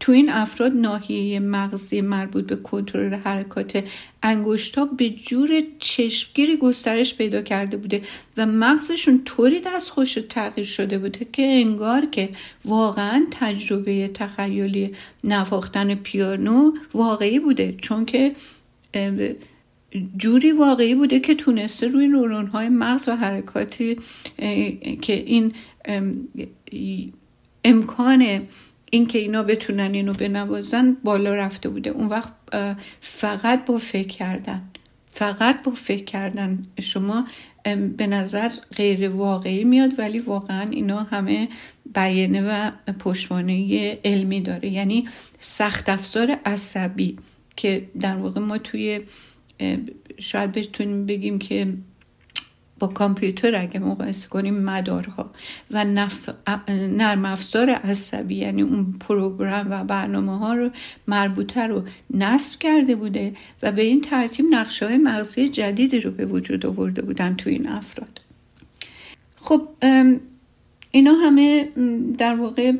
تو 0.00 0.12
این 0.12 0.30
افراد 0.30 0.72
ناحیه 0.72 1.40
مغزی 1.40 2.00
مربوط 2.00 2.46
به 2.46 2.56
کنترل 2.56 3.14
حرکات 3.14 3.84
انگشتا 4.22 4.84
به 4.84 5.10
جور 5.10 5.62
چشمگیری 5.78 6.56
گسترش 6.56 7.14
پیدا 7.14 7.42
کرده 7.42 7.76
بوده 7.76 8.02
و 8.36 8.46
مغزشون 8.46 9.24
طوری 9.24 9.60
دست 9.60 9.90
خوش 9.90 10.18
تغییر 10.28 10.66
شده 10.66 10.98
بوده 10.98 11.26
که 11.32 11.42
انگار 11.42 12.06
که 12.06 12.28
واقعا 12.64 13.26
تجربه 13.30 14.08
تخیلی 14.08 14.94
نواختن 15.24 15.94
پیانو 15.94 16.72
واقعی 16.94 17.38
بوده 17.38 17.74
چون 17.80 18.04
که 18.04 18.32
جوری 20.16 20.52
واقعی 20.52 20.94
بوده 20.94 21.20
که 21.20 21.34
تونسته 21.34 21.88
روی 21.88 22.08
نورون 22.08 22.46
های 22.46 22.68
مغز 22.68 23.08
و 23.08 23.12
حرکاتی 23.12 23.96
که 25.02 25.12
این 25.12 25.52
امکان 27.64 28.42
اینکه 28.90 29.18
اینا 29.18 29.42
بتونن 29.42 29.94
اینو 29.94 30.12
بنوازن 30.12 30.96
بالا 31.04 31.34
رفته 31.34 31.68
بوده. 31.68 31.90
اون 31.90 32.06
وقت 32.06 32.32
فقط 33.00 33.64
با 33.64 33.78
فکر 33.78 34.08
کردن. 34.08 34.62
فقط 35.10 35.62
با 35.62 35.72
فکر 35.72 36.04
کردن. 36.04 36.66
شما 36.80 37.26
به 37.96 38.06
نظر 38.06 38.50
غیر 38.76 39.08
واقعی 39.08 39.64
میاد 39.64 39.98
ولی 39.98 40.18
واقعا 40.18 40.70
اینا 40.70 41.02
همه 41.02 41.48
بیانه 41.94 42.42
و 42.42 42.70
پشتوانه 42.92 43.98
علمی 44.04 44.40
داره. 44.40 44.68
یعنی 44.68 45.08
سخت 45.40 45.88
افزار 45.88 46.38
عصبی 46.44 47.18
که 47.56 47.88
در 48.00 48.16
واقع 48.16 48.40
ما 48.40 48.58
توی 48.58 49.00
شاید 50.20 50.52
بتونیم 50.52 51.06
بگیم 51.06 51.38
که 51.38 51.74
با 52.78 52.86
کامپیوتر 52.86 53.56
اگه 53.56 53.78
مقایسه 53.80 54.28
کنیم 54.28 54.54
مدارها 54.54 55.30
و 55.70 55.84
نف... 55.84 56.30
نرم 56.68 57.24
افزار 57.24 57.70
عصبی 57.70 58.34
یعنی 58.34 58.62
اون 58.62 58.94
پروگرام 59.00 59.66
و 59.70 59.84
برنامه 59.84 60.38
ها 60.38 60.54
رو 60.54 60.70
مربوطه 61.08 61.66
رو 61.66 61.82
نصب 62.10 62.58
کرده 62.58 62.96
بوده 62.96 63.32
و 63.62 63.72
به 63.72 63.82
این 63.82 64.00
ترتیب 64.00 64.46
نقشه 64.50 64.86
های 64.86 64.98
مغزی 64.98 65.48
جدیدی 65.48 66.00
رو 66.00 66.10
به 66.10 66.26
وجود 66.26 66.66
آورده 66.66 67.02
بودن 67.02 67.34
تو 67.36 67.50
این 67.50 67.68
افراد. 67.68 68.20
خب 69.36 69.68
اینا 70.90 71.12
همه 71.12 71.68
در 72.18 72.34
واقع 72.34 72.72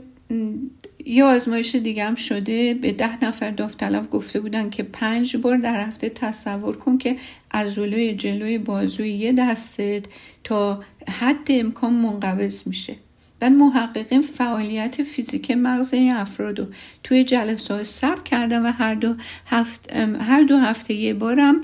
یه 1.09 1.25
آزمایش 1.25 1.75
دیگه 1.75 2.05
هم 2.05 2.15
شده. 2.15 2.75
به 2.75 2.93
ده 2.93 3.25
نفر 3.25 3.51
داوطلب 3.51 4.11
گفته 4.11 4.41
بودن 4.41 4.71
که 4.71 4.83
پنج 4.83 5.37
بار 5.37 5.57
در 5.57 5.87
هفته 5.87 6.09
تصور 6.09 6.77
کن 6.77 6.99
که 6.99 7.17
عضله 7.51 8.15
جلوی 8.15 8.59
بازوی 8.59 9.11
یه 9.11 9.33
دستت 9.33 10.05
تا 10.45 10.83
حد 11.21 11.47
امکان 11.49 11.93
منقبض 11.93 12.69
میشه. 12.69 12.97
بعد 13.41 13.53
محققین 13.53 14.23
فعالیت 14.23 15.03
فیزیک 15.03 15.51
مغز 15.51 15.95
این 15.95 16.13
افراد 16.13 16.59
رو 16.59 16.67
توی 17.05 17.25
جلسه 17.25 17.83
ثبت 17.83 18.25
کردن 18.25 18.67
و 18.67 18.73
هر 18.73 18.95
دو, 18.95 19.15
هفت 19.47 19.93
هر 20.21 20.43
دو 20.43 20.57
هفته 20.57 20.95
یه 20.95 21.15
بارم 21.15 21.61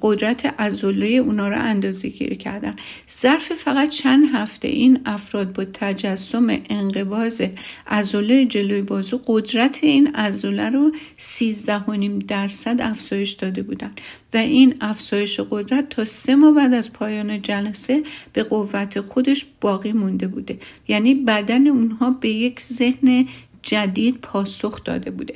قدرت 0.00 0.54
ازوله 0.58 1.06
اونا 1.06 1.48
رو 1.48 1.58
اندازه 1.58 2.08
گیری 2.08 2.36
کردن. 2.36 2.76
ظرف 3.10 3.52
فقط 3.52 3.88
چند 3.88 4.34
هفته 4.34 4.68
این 4.68 5.00
افراد 5.04 5.52
با 5.52 5.64
تجسم 5.64 6.46
انقباز 6.70 7.42
ازوله 7.86 8.44
جلوی 8.44 8.82
بازو 8.82 9.20
قدرت 9.26 9.78
این 9.82 10.10
ازوله 10.14 10.70
رو 10.70 10.92
13.5 11.18 12.24
درصد 12.28 12.80
افزایش 12.80 13.30
داده 13.30 13.62
بودن. 13.62 13.90
و 14.34 14.36
این 14.36 14.74
افزایش 14.80 15.40
قدرت 15.40 15.88
تا 15.88 16.04
سه 16.04 16.34
ماه 16.34 16.54
بعد 16.54 16.74
از 16.74 16.92
پایان 16.92 17.42
جلسه 17.42 18.02
به 18.32 18.42
قوت 18.42 19.00
خودش 19.00 19.46
باقی 19.60 19.92
مونده 19.92 20.26
بوده. 20.26 20.58
یعنی 20.88 21.14
بدن 21.14 21.66
اونها 21.66 22.10
به 22.10 22.28
یک 22.28 22.60
ذهن 22.60 23.26
جدید 23.62 24.18
پاسخ 24.22 24.84
داده 24.84 25.10
بوده. 25.10 25.34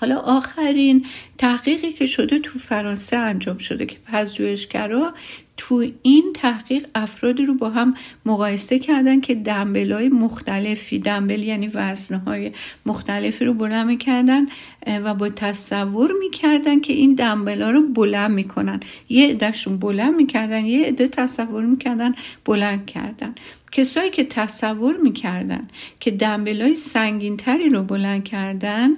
حالا 0.00 0.16
آخرین 0.18 1.06
تحقیقی 1.38 1.92
که 1.92 2.06
شده 2.06 2.38
تو 2.38 2.58
فرانسه 2.58 3.16
انجام 3.16 3.58
شده 3.58 3.86
که 3.86 3.96
پژوهشگرا 4.12 5.14
تو 5.56 5.86
این 6.02 6.32
تحقیق 6.34 6.86
افرادی 6.94 7.44
رو 7.44 7.54
با 7.54 7.70
هم 7.70 7.94
مقایسه 8.26 8.78
کردن 8.78 9.20
که 9.20 9.34
دنبل 9.34 9.92
های 9.92 10.08
مختلفی 10.08 10.98
دنبل 10.98 11.42
یعنی 11.42 11.70
وزنه 11.74 12.18
های 12.18 12.52
مختلفی 12.86 13.44
رو 13.44 13.54
بلند 13.54 13.86
می‌کردن 13.86 14.46
و 14.86 15.14
با 15.14 15.28
تصور 15.28 16.12
می‌کردن 16.20 16.80
که 16.80 16.92
این 16.92 17.14
دنبل 17.14 17.62
ها 17.62 17.70
رو 17.70 17.82
بلند 17.88 18.30
می‌کنن. 18.30 18.80
یه 19.08 19.28
عدهشون 19.28 19.76
بلند 19.78 20.14
می‌کردن 20.14 20.64
یه 20.64 20.86
عده 20.86 21.08
تصور 21.08 21.64
می‌کردن 21.64 22.14
بلند 22.44 22.86
کردن. 22.86 23.34
کسایی 23.72 24.10
که 24.10 24.24
تصور 24.24 24.96
می‌کردن 24.96 25.68
که 26.00 26.10
دنبل 26.10 26.62
های 26.62 26.74
سنگین 26.74 27.36
تری 27.36 27.68
رو 27.68 27.82
بلند 27.82 28.24
کردن 28.24 28.90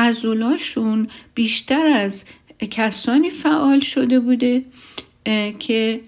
ازولاشون 0.00 1.08
بیشتر 1.34 1.86
از 1.86 2.24
کسانی 2.70 3.30
فعال 3.30 3.80
شده 3.80 4.20
بوده 4.20 4.64
که 5.58 6.00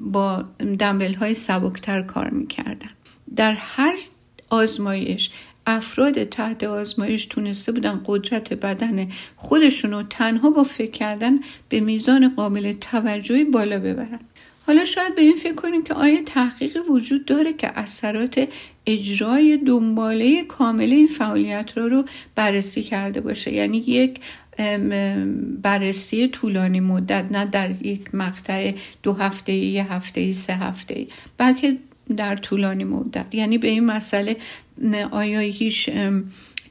با 0.00 0.44
دنبل 0.78 1.14
های 1.14 1.34
سبکتر 1.34 2.02
کار 2.02 2.30
می‌کردن. 2.30 2.90
در 3.36 3.52
هر 3.52 3.94
آزمایش 4.50 5.30
افراد 5.66 6.24
تحت 6.24 6.64
آزمایش 6.64 7.26
تونسته 7.26 7.72
بودن 7.72 8.00
قدرت 8.06 8.52
بدن 8.52 9.08
خودشون 9.36 9.90
رو 9.90 10.02
تنها 10.02 10.50
با 10.50 10.64
فکر 10.64 10.90
کردن 10.90 11.40
به 11.68 11.80
میزان 11.80 12.34
قابل 12.36 12.72
توجهی 12.72 13.44
بالا 13.44 13.78
ببرن. 13.78 14.20
حالا 14.66 14.84
شاید 14.84 15.14
به 15.14 15.22
این 15.22 15.36
فکر 15.36 15.54
کنیم 15.54 15.82
که 15.82 15.94
آیا 15.94 16.22
تحقیق 16.26 16.90
وجود 16.90 17.24
داره 17.24 17.52
که 17.52 17.78
اثرات 17.78 18.48
اجرای 18.86 19.56
دنباله 19.56 20.44
کامل 20.44 20.92
این 20.92 21.06
فعالیت 21.06 21.72
رو 21.76 21.88
رو 21.88 22.04
بررسی 22.34 22.82
کرده 22.82 23.20
باشه؟ 23.20 23.52
یعنی 23.52 23.78
یک 23.78 24.20
بررسی 25.62 26.28
طولانی 26.28 26.80
مدت 26.80 27.24
نه 27.30 27.44
در 27.46 27.70
یک 27.86 28.14
مقطع 28.14 28.72
دو 29.02 29.12
هفته 29.12 29.52
یه 29.52 29.92
هفته 29.92 30.32
سه 30.32 30.54
هفته 30.54 31.06
بلکه 31.38 31.76
در 32.16 32.36
طولانی 32.36 32.84
مدت. 32.84 33.34
یعنی 33.34 33.58
به 33.58 33.68
این 33.68 33.84
مسئله 33.84 34.36
آیا 35.10 35.40
هیچ 35.40 35.90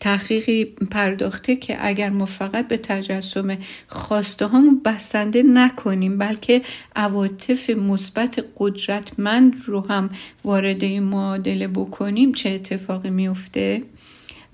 تحقیقی 0.04 0.66
پرداخته 0.66 1.56
که 1.56 1.78
اگر 1.80 2.10
ما 2.10 2.26
فقط 2.26 2.68
به 2.68 2.78
تجسم 2.78 3.58
خواسته 3.88 4.46
هامون 4.46 4.82
بسنده 4.86 5.44
نکنیم 5.44 6.18
بلکه 6.18 6.62
عواطف 6.96 7.70
مثبت 7.70 8.46
قدرتمند 8.58 9.56
رو 9.66 9.88
هم 9.88 10.10
وارد 10.44 10.84
این 10.84 11.04
معادله 11.04 11.68
بکنیم 11.68 12.32
چه 12.32 12.50
اتفاقی 12.50 13.10
میفته 13.10 13.82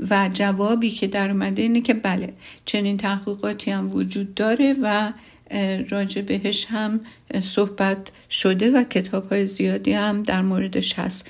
و 0.10 0.30
جوابی 0.34 0.92
که 0.92 1.08
در 1.08 1.32
اومده 1.32 1.62
اینه 1.62 1.82
که 1.82 1.94
بله 1.94 2.34
چنین 2.66 2.98
تحقیقاتی 2.98 3.72
هم 3.72 3.96
وجود 3.96 4.36
داره 4.36 4.76
و 4.82 5.12
راجع 5.90 6.22
بهش 6.22 6.66
هم 6.70 7.00
صحبت 7.44 8.12
شده 8.30 8.72
و 8.72 8.84
کتاب 8.84 9.32
های 9.32 9.48
زیادی 9.48 9.94
هم 9.94 10.24
در 10.24 10.42
موردش 10.42 11.00
هست. 11.00 11.30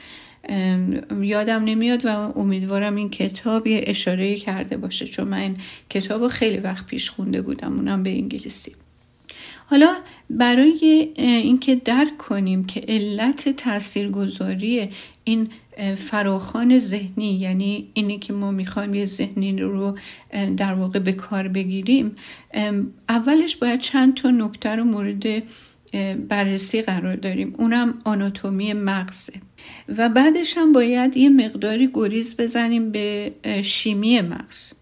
یادم 1.21 1.63
نمیاد 1.63 2.05
و 2.05 2.09
امیدوارم 2.39 2.95
این 2.95 3.09
کتاب 3.09 3.67
یه 3.67 3.83
اشاره 3.87 4.35
کرده 4.35 4.77
باشه 4.77 5.05
چون 5.05 5.27
من 5.27 5.37
این 5.37 5.57
کتاب 5.89 6.27
خیلی 6.27 6.57
وقت 6.57 6.85
پیش 6.85 7.09
خونده 7.09 7.41
بودم 7.41 7.75
اونم 7.75 8.03
به 8.03 8.09
انگلیسی. 8.09 8.75
حالا 9.65 9.95
برای 10.29 11.09
اینکه 11.17 11.75
درک 11.75 12.17
کنیم 12.17 12.65
که 12.65 12.83
علت 12.87 13.49
تاثیرگذاری 13.49 14.89
این 15.23 15.49
فراخان 15.97 16.79
ذهنی 16.79 17.33
یعنی 17.33 17.87
اینی 17.93 18.19
که 18.19 18.33
ما 18.33 18.51
می‌خوایم 18.51 18.93
یه 18.93 19.05
ذهنی 19.05 19.59
رو 19.59 19.97
در 20.57 20.73
واقع 20.73 20.99
به 20.99 21.11
کار 21.11 21.47
بگیریم 21.47 22.15
اولش 23.09 23.55
باید 23.55 23.79
چند 23.79 24.13
تا 24.13 24.31
نکته 24.31 24.69
رو 24.69 24.83
مورد 24.83 25.43
بررسی 26.27 26.81
قرار 26.81 27.15
داریم. 27.15 27.55
اونم 27.57 27.93
آناتومی 28.03 28.73
مغزه. 28.73 29.33
و 29.97 30.09
بعدش 30.09 30.57
هم 30.57 30.71
باید 30.71 31.17
یه 31.17 31.29
مقداری 31.29 31.89
گریز 31.93 32.37
بزنیم 32.37 32.91
به 32.91 33.31
شیمی 33.63 34.21
مغز. 34.21 34.73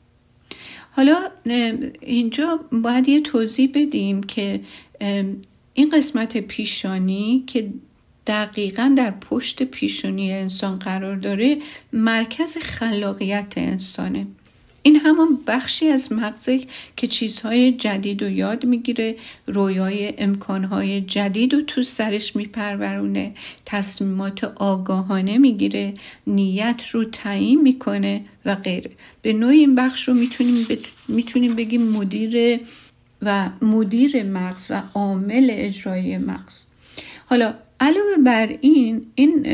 حالا 0.92 1.30
اینجا 2.02 2.60
باید 2.72 3.10
یه 3.10 3.22
توضیح 3.22 3.72
بدیم 3.74 4.24
که 4.24 4.60
این 5.74 5.90
قسمت 5.90 6.38
پیشانی 6.38 7.44
که 7.48 7.70
دقیقا 8.28 8.94
در 8.98 9.12
پشت 9.12 9.64
پیشونی 9.64 10.34
انسان 10.34 10.80
قرار 10.80 11.16
داره 11.16 11.58
مرکز 11.94 12.58
خلاقیت 12.58 13.54
انسانه. 13.58 14.28
این 14.82 14.96
همان 14.96 15.40
بخشی 15.48 15.88
از 15.88 16.14
مغزه 16.14 16.62
که 16.98 17.08
چیزهای 17.08 17.72
جدید 17.72 18.24
و 18.24 18.30
یاد 18.30 18.66
می‌گیره 18.66 19.16
رویای 19.48 20.14
امکانهای 20.18 21.02
جدید 21.02 21.54
و 21.54 21.62
تو 21.62 21.84
سرش 21.84 22.36
میپرورونه 22.36 23.34
تصمیمات 23.66 24.44
آگاهانه 24.44 25.38
می‌گیره 25.38 25.94
نیت 26.28 26.84
رو 26.92 27.04
تعیین 27.04 27.62
می‌کنه 27.62 28.22
و 28.46 28.56
غیره. 28.56 28.92
به 29.22 29.34
نوع 29.34 29.50
این 29.50 29.76
بخش 29.76 30.08
رو 30.08 30.14
می‌تونیم, 30.14 30.68
می‌تونیم 31.08 31.56
بگیم 31.56 31.82
مدیر 31.92 32.60
و 33.22 33.50
مدیر 33.62 34.24
مغز 34.24 34.68
و 34.70 34.82
عامل 34.94 35.48
اجرایی 35.52 36.18
مغز. 36.18 36.64
حالا 37.26 37.54
علاوه 37.80 38.18
بر 38.26 38.58
این 38.62 39.06
این 39.16 39.48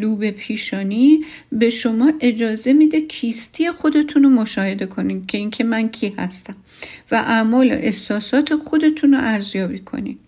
لوب 0.00 0.30
پیشانی 0.30 1.24
به 1.52 1.70
شما 1.70 2.12
اجازه 2.20 2.72
میده 2.72 3.00
کیستی 3.00 3.70
خودتون 3.70 4.22
رو 4.22 4.30
مشاهده 4.30 4.86
کنین 4.86 5.26
که 5.26 5.38
اینکه 5.38 5.64
من 5.64 5.88
کی 5.88 6.14
هستم 6.18 6.56
و 7.10 7.14
اعمال 7.14 7.72
و 7.72 7.74
احساسات 7.74 8.54
خودتون 8.54 9.14
رو 9.14 9.20
ارزیابی 9.20 9.78
کنین. 9.78 10.18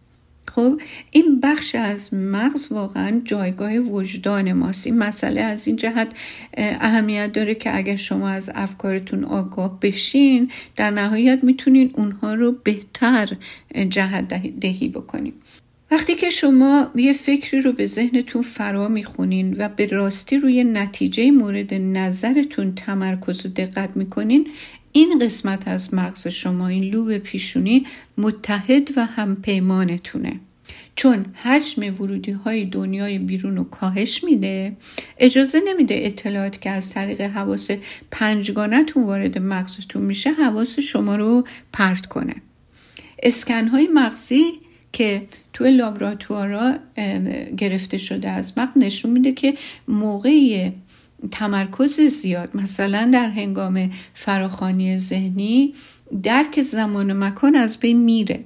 خب 0.49 0.81
این 1.11 1.41
بخش 1.41 1.75
از 1.75 2.14
مغز 2.14 2.73
واقعا 2.73 3.21
جایگاه 3.25 3.79
وجدان 3.79 4.53
ماست. 4.53 4.87
این 4.87 4.99
مسئله 4.99 5.41
از 5.41 5.66
این 5.66 5.77
جهت 5.77 6.09
اهمیت 6.57 7.33
داره 7.33 7.55
که 7.55 7.77
اگر 7.77 7.97
شما 7.97 8.29
از 8.29 8.51
افکارتون 8.55 9.25
آگاه 9.25 9.79
بشین 9.83 10.51
در 10.77 10.91
نهایت 10.91 11.45
می‌تونین 11.45 11.91
اونها 11.95 12.35
رو 12.35 12.53
بهتر 12.53 13.37
جهت 13.91 14.29
دهی 14.61 14.89
بکنین. 14.89 15.33
وقتی 15.91 16.14
که 16.14 16.30
شما 16.30 16.91
یه 16.95 17.12
فکری 17.12 17.61
رو 17.61 17.72
به 17.72 17.86
ذهنتون 17.86 18.43
فرا 18.43 18.89
می‌خونین 18.89 19.57
و 19.59 19.68
به 19.68 19.86
راستی 19.86 20.39
روی 20.39 20.64
نتیجه 20.64 21.30
مورد 21.30 21.74
نظرتون 21.74 22.74
تمرکز 22.74 23.47
و 23.47 23.49
دقت 23.49 23.97
می‌کنین 23.97 24.47
این 24.93 25.18
قسمت 25.18 25.68
از 25.68 25.95
مغز 25.95 26.28
شما 26.28 26.68
این 26.68 26.84
لوب 26.84 27.18
پیشونی 27.18 27.86
متحد 28.18 28.91
و 28.97 29.07
هم 29.07 29.36
پیمانتونه 29.36 30.41
چون 30.97 31.26
حجم 31.43 32.03
ورودی 32.03 32.30
های 32.30 32.64
دنیای 32.64 33.18
بیرون 33.18 33.57
رو 33.57 33.64
کاهش 33.64 34.24
میده 34.24 34.76
اجازه 35.18 35.61
نمیده 35.66 36.01
اطلاعات 36.05 36.61
که 36.61 36.70
از 36.70 36.95
طریق 36.95 37.20
حواس 37.20 37.70
پنجگانتون 38.11 39.05
وارد 39.05 39.39
مغزتون 39.39 40.03
میشه 40.03 40.30
حواس 40.30 40.78
شما 40.78 41.16
رو 41.16 41.45
پرت 41.72 42.07
کنه. 42.07 42.34
اسکن 43.22 43.68
های 43.68 43.89
مغزی 43.95 44.45
که 44.93 45.22
توی 45.59 45.70
لابراتوارا 45.70 46.74
گرفته 47.56 47.98
شده 47.98 48.30
از 48.30 48.59
مغز 48.59 48.72
نشون 48.76 49.11
میده 49.11 49.32
که 49.32 49.54
موقع 49.88 50.70
تمرکز 51.30 52.00
زیاد 52.00 52.56
مثلا 52.56 53.11
در 53.12 53.28
هنگام 53.28 53.90
فراخانی 54.14 54.98
ذهنی 54.98 55.74
درک 56.22 56.62
زمان 56.62 57.11
و 57.11 57.14
مکان 57.14 57.54
از 57.54 57.80
بین 57.80 57.96
میره. 57.96 58.44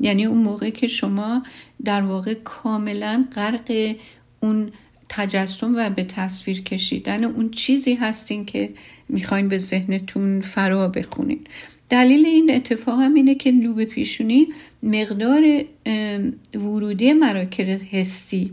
یعنی 0.00 0.24
اون 0.24 0.38
موقع 0.38 0.70
که 0.70 0.86
شما 0.86 1.42
در 1.84 2.02
واقع 2.02 2.34
کاملا 2.34 3.24
غرق 3.34 3.94
اون 4.40 4.72
تجسم 5.08 5.74
و 5.76 5.90
به 5.90 6.04
تصویر 6.04 6.62
کشیدن 6.62 7.24
اون 7.24 7.50
چیزی 7.50 7.94
هستین 7.94 8.44
که 8.44 8.70
می‌خواین 9.08 9.48
به 9.48 9.58
ذهنتون 9.58 10.40
فرا 10.40 10.88
بخونین. 10.88 11.40
دلیل 11.88 12.26
این 12.26 12.54
اتفاق 12.54 13.00
هم 13.00 13.14
اینه 13.14 13.34
که 13.34 13.50
لوب 13.50 13.84
پیشونی 13.84 14.48
مقدار 14.82 15.64
ورودی 16.54 17.12
مراکز 17.12 17.82
حسی 17.82 18.50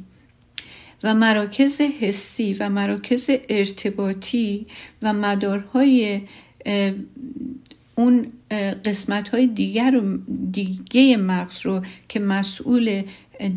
و 1.04 1.16
مراکز 1.16 1.82
حسی 1.82 2.54
و 2.54 2.70
مراکز 2.70 3.30
ارتباطی 3.50 4.66
و 5.02 5.14
مدارهای 5.14 6.22
اون 7.96 8.28
قسمت 8.86 9.30
های 9.30 9.48
دیگر 9.48 9.96
و 9.96 10.18
دیگه 10.52 11.18
مغز 11.18 11.66
رو 11.66 11.82
که 12.10 12.20
مسئول 12.20 13.04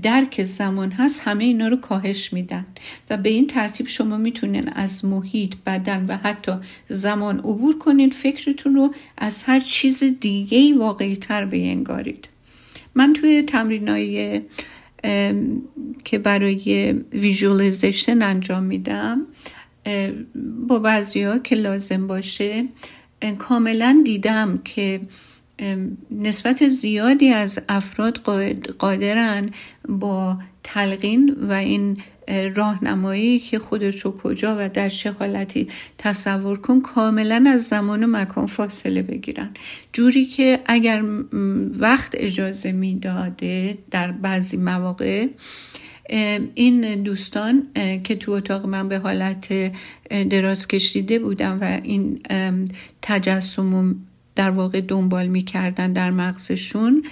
درک 0.02 0.44
زمان 0.44 0.90
هست 0.90 1.20
همه 1.24 1.44
اینا 1.44 1.68
رو 1.68 1.76
کاهش 1.76 2.32
میدن. 2.32 2.66
و 3.10 3.16
به 3.16 3.28
این 3.28 3.46
ترتیب 3.46 3.86
شما 3.86 4.16
می‌تونین 4.16 4.68
از 4.68 5.04
محیط 5.04 5.54
بدن 5.66 6.06
و 6.06 6.16
حتی 6.16 6.52
زمان 6.88 7.38
عبور 7.38 7.78
کنین 7.78 8.10
فکرتون 8.10 8.74
رو 8.74 8.94
از 9.18 9.42
هر 9.42 9.60
چیز 9.60 10.04
دیگه 10.20 10.78
واقعی 10.78 11.16
تر 11.16 11.44
بینگارید. 11.44 12.28
من 12.94 13.12
توی 13.12 13.42
تمرینایی 13.42 14.42
که 16.04 16.18
برای 16.18 16.92
ویژولیزیشن 17.12 18.22
انجام 18.22 18.62
میدم 18.62 19.26
با 20.68 20.78
بعضی 20.78 21.26
که 21.44 21.56
لازم 21.56 22.06
باشه 22.06 22.64
کاملا 23.38 24.02
دیدم 24.04 24.60
که 24.64 25.00
نسبت 26.10 26.68
زیادی 26.68 27.28
از 27.28 27.58
افراد 27.68 28.18
قادرن 28.78 29.50
با 29.88 30.38
تلقین 30.62 31.36
و 31.40 31.52
این 31.52 31.96
راهنمایی 32.54 33.38
که 33.38 33.58
خودش 33.58 34.00
رو 34.00 34.16
کجا 34.16 34.56
و 34.58 34.68
در 34.68 34.88
چه 34.88 35.12
حالتی 35.12 35.68
تصور 35.98 36.58
کن 36.58 36.80
کاملا 36.80 37.44
از 37.48 37.62
زمان 37.62 38.04
و 38.04 38.06
مکان 38.06 38.46
فاصله 38.46 39.02
بگیرن. 39.02 39.50
جوری 39.92 40.26
که 40.26 40.60
اگر 40.66 41.04
وقت 41.78 42.14
اجازه 42.14 42.72
می‌داده 42.72 43.78
در 43.90 44.12
بعضی 44.12 44.56
مواقع 44.56 45.26
این 46.54 47.02
دوستان 47.02 47.66
که 48.04 48.16
تو 48.16 48.32
اتاق 48.32 48.66
من 48.66 48.88
به 48.88 48.98
حالت 48.98 49.72
دراز 50.30 50.68
کشیده 50.68 51.18
بودم 51.18 51.58
و 51.60 51.64
این 51.82 52.20
تجسم 53.02 53.96
در 54.38 54.50
واقع 54.50 54.80
دنبال 54.80 55.26
می‌کردن 55.26 55.92
در 55.92 56.10
مغزشون 56.10 57.04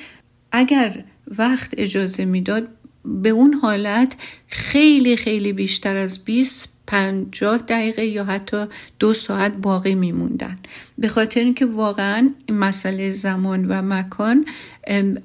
اگر 0.53 1.05
وقت 1.39 1.75
اجازه 1.77 2.25
می‌داد 2.25 2.69
به 3.05 3.29
اون 3.29 3.55
حالت 3.55 4.17
خیلی 4.49 5.17
خیلی 5.17 5.53
بیشتر 5.53 5.97
از 5.97 6.25
20 6.25 6.73
پنجاه 6.87 7.59
دقیقه 7.59 8.05
یا 8.05 8.25
حتی 8.25 8.65
دو 8.99 9.13
ساعت 9.13 9.53
باقی 9.53 9.95
میموندن. 9.95 10.59
به 10.99 11.09
خاطر 11.09 11.41
اینکه 11.41 11.67
واقعا 11.67 12.31
مسئله 12.49 13.13
زمان 13.13 13.65
و 13.69 13.83
مکان 13.83 14.47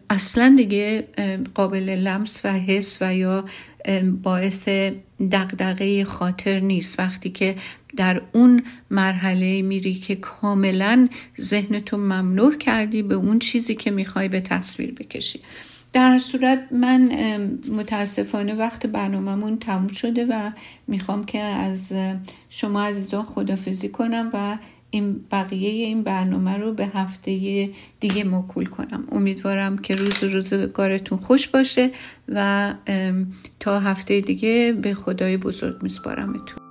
اصلا 0.10 0.54
دیگه 0.58 1.08
قابل 1.54 1.90
لمس 1.90 2.42
و 2.44 2.54
حس 2.54 2.98
و 3.02 3.16
یا 3.16 3.46
باعث 4.24 4.70
دقدقه 5.32 6.04
خاطر 6.04 6.60
نیست. 6.60 7.00
وقتی 7.00 7.30
که 7.30 7.56
در 7.98 8.22
اون 8.32 8.64
مرحله 8.92 9.62
میری 9.62 9.94
که 9.94 10.16
کاملا 10.16 11.08
ذهنتو 11.42 11.98
ممنوع 11.98 12.58
کردی 12.58 13.02
به 13.02 13.16
اون 13.16 13.40
چیزی 13.40 13.76
که 13.76 13.92
می‌خوای 13.92 14.28
به 14.28 14.42
تصویر 14.42 14.94
بکشی. 14.94 15.40
در 15.94 16.20
صورت 16.20 16.60
من 16.72 17.12
متاسفانه 17.72 18.54
وقت 18.54 18.86
برنامهمون 18.86 19.60
تموم 19.60 19.88
شده 19.88 20.26
و 20.26 20.52
می‌خوام 20.88 21.24
که 21.24 21.40
از 21.40 21.94
شما 22.50 22.84
عزیزان 22.84 23.24
خدافزی 23.24 23.90
کنم 23.90 24.30
و 24.34 24.58
این 24.92 25.26
بقیه 25.32 25.70
این 25.70 26.04
برنامه 26.04 26.58
رو 26.58 26.74
به 26.74 26.86
هفته 26.86 27.32
دیگه 28.00 28.24
موکول 28.24 28.66
کنم. 28.66 29.04
امیدوارم 29.12 29.78
که 29.78 29.96
روز 29.96 30.24
روزگارتون 30.24 31.18
خوش 31.18 31.48
باشه 31.48 31.92
و 32.28 32.74
تا 33.60 33.80
هفته 33.80 34.22
دیگه 34.22 34.74
به 34.82 34.94
خدای 34.94 35.38
بزرگ 35.38 35.84
میسپارمتون. 35.84 36.71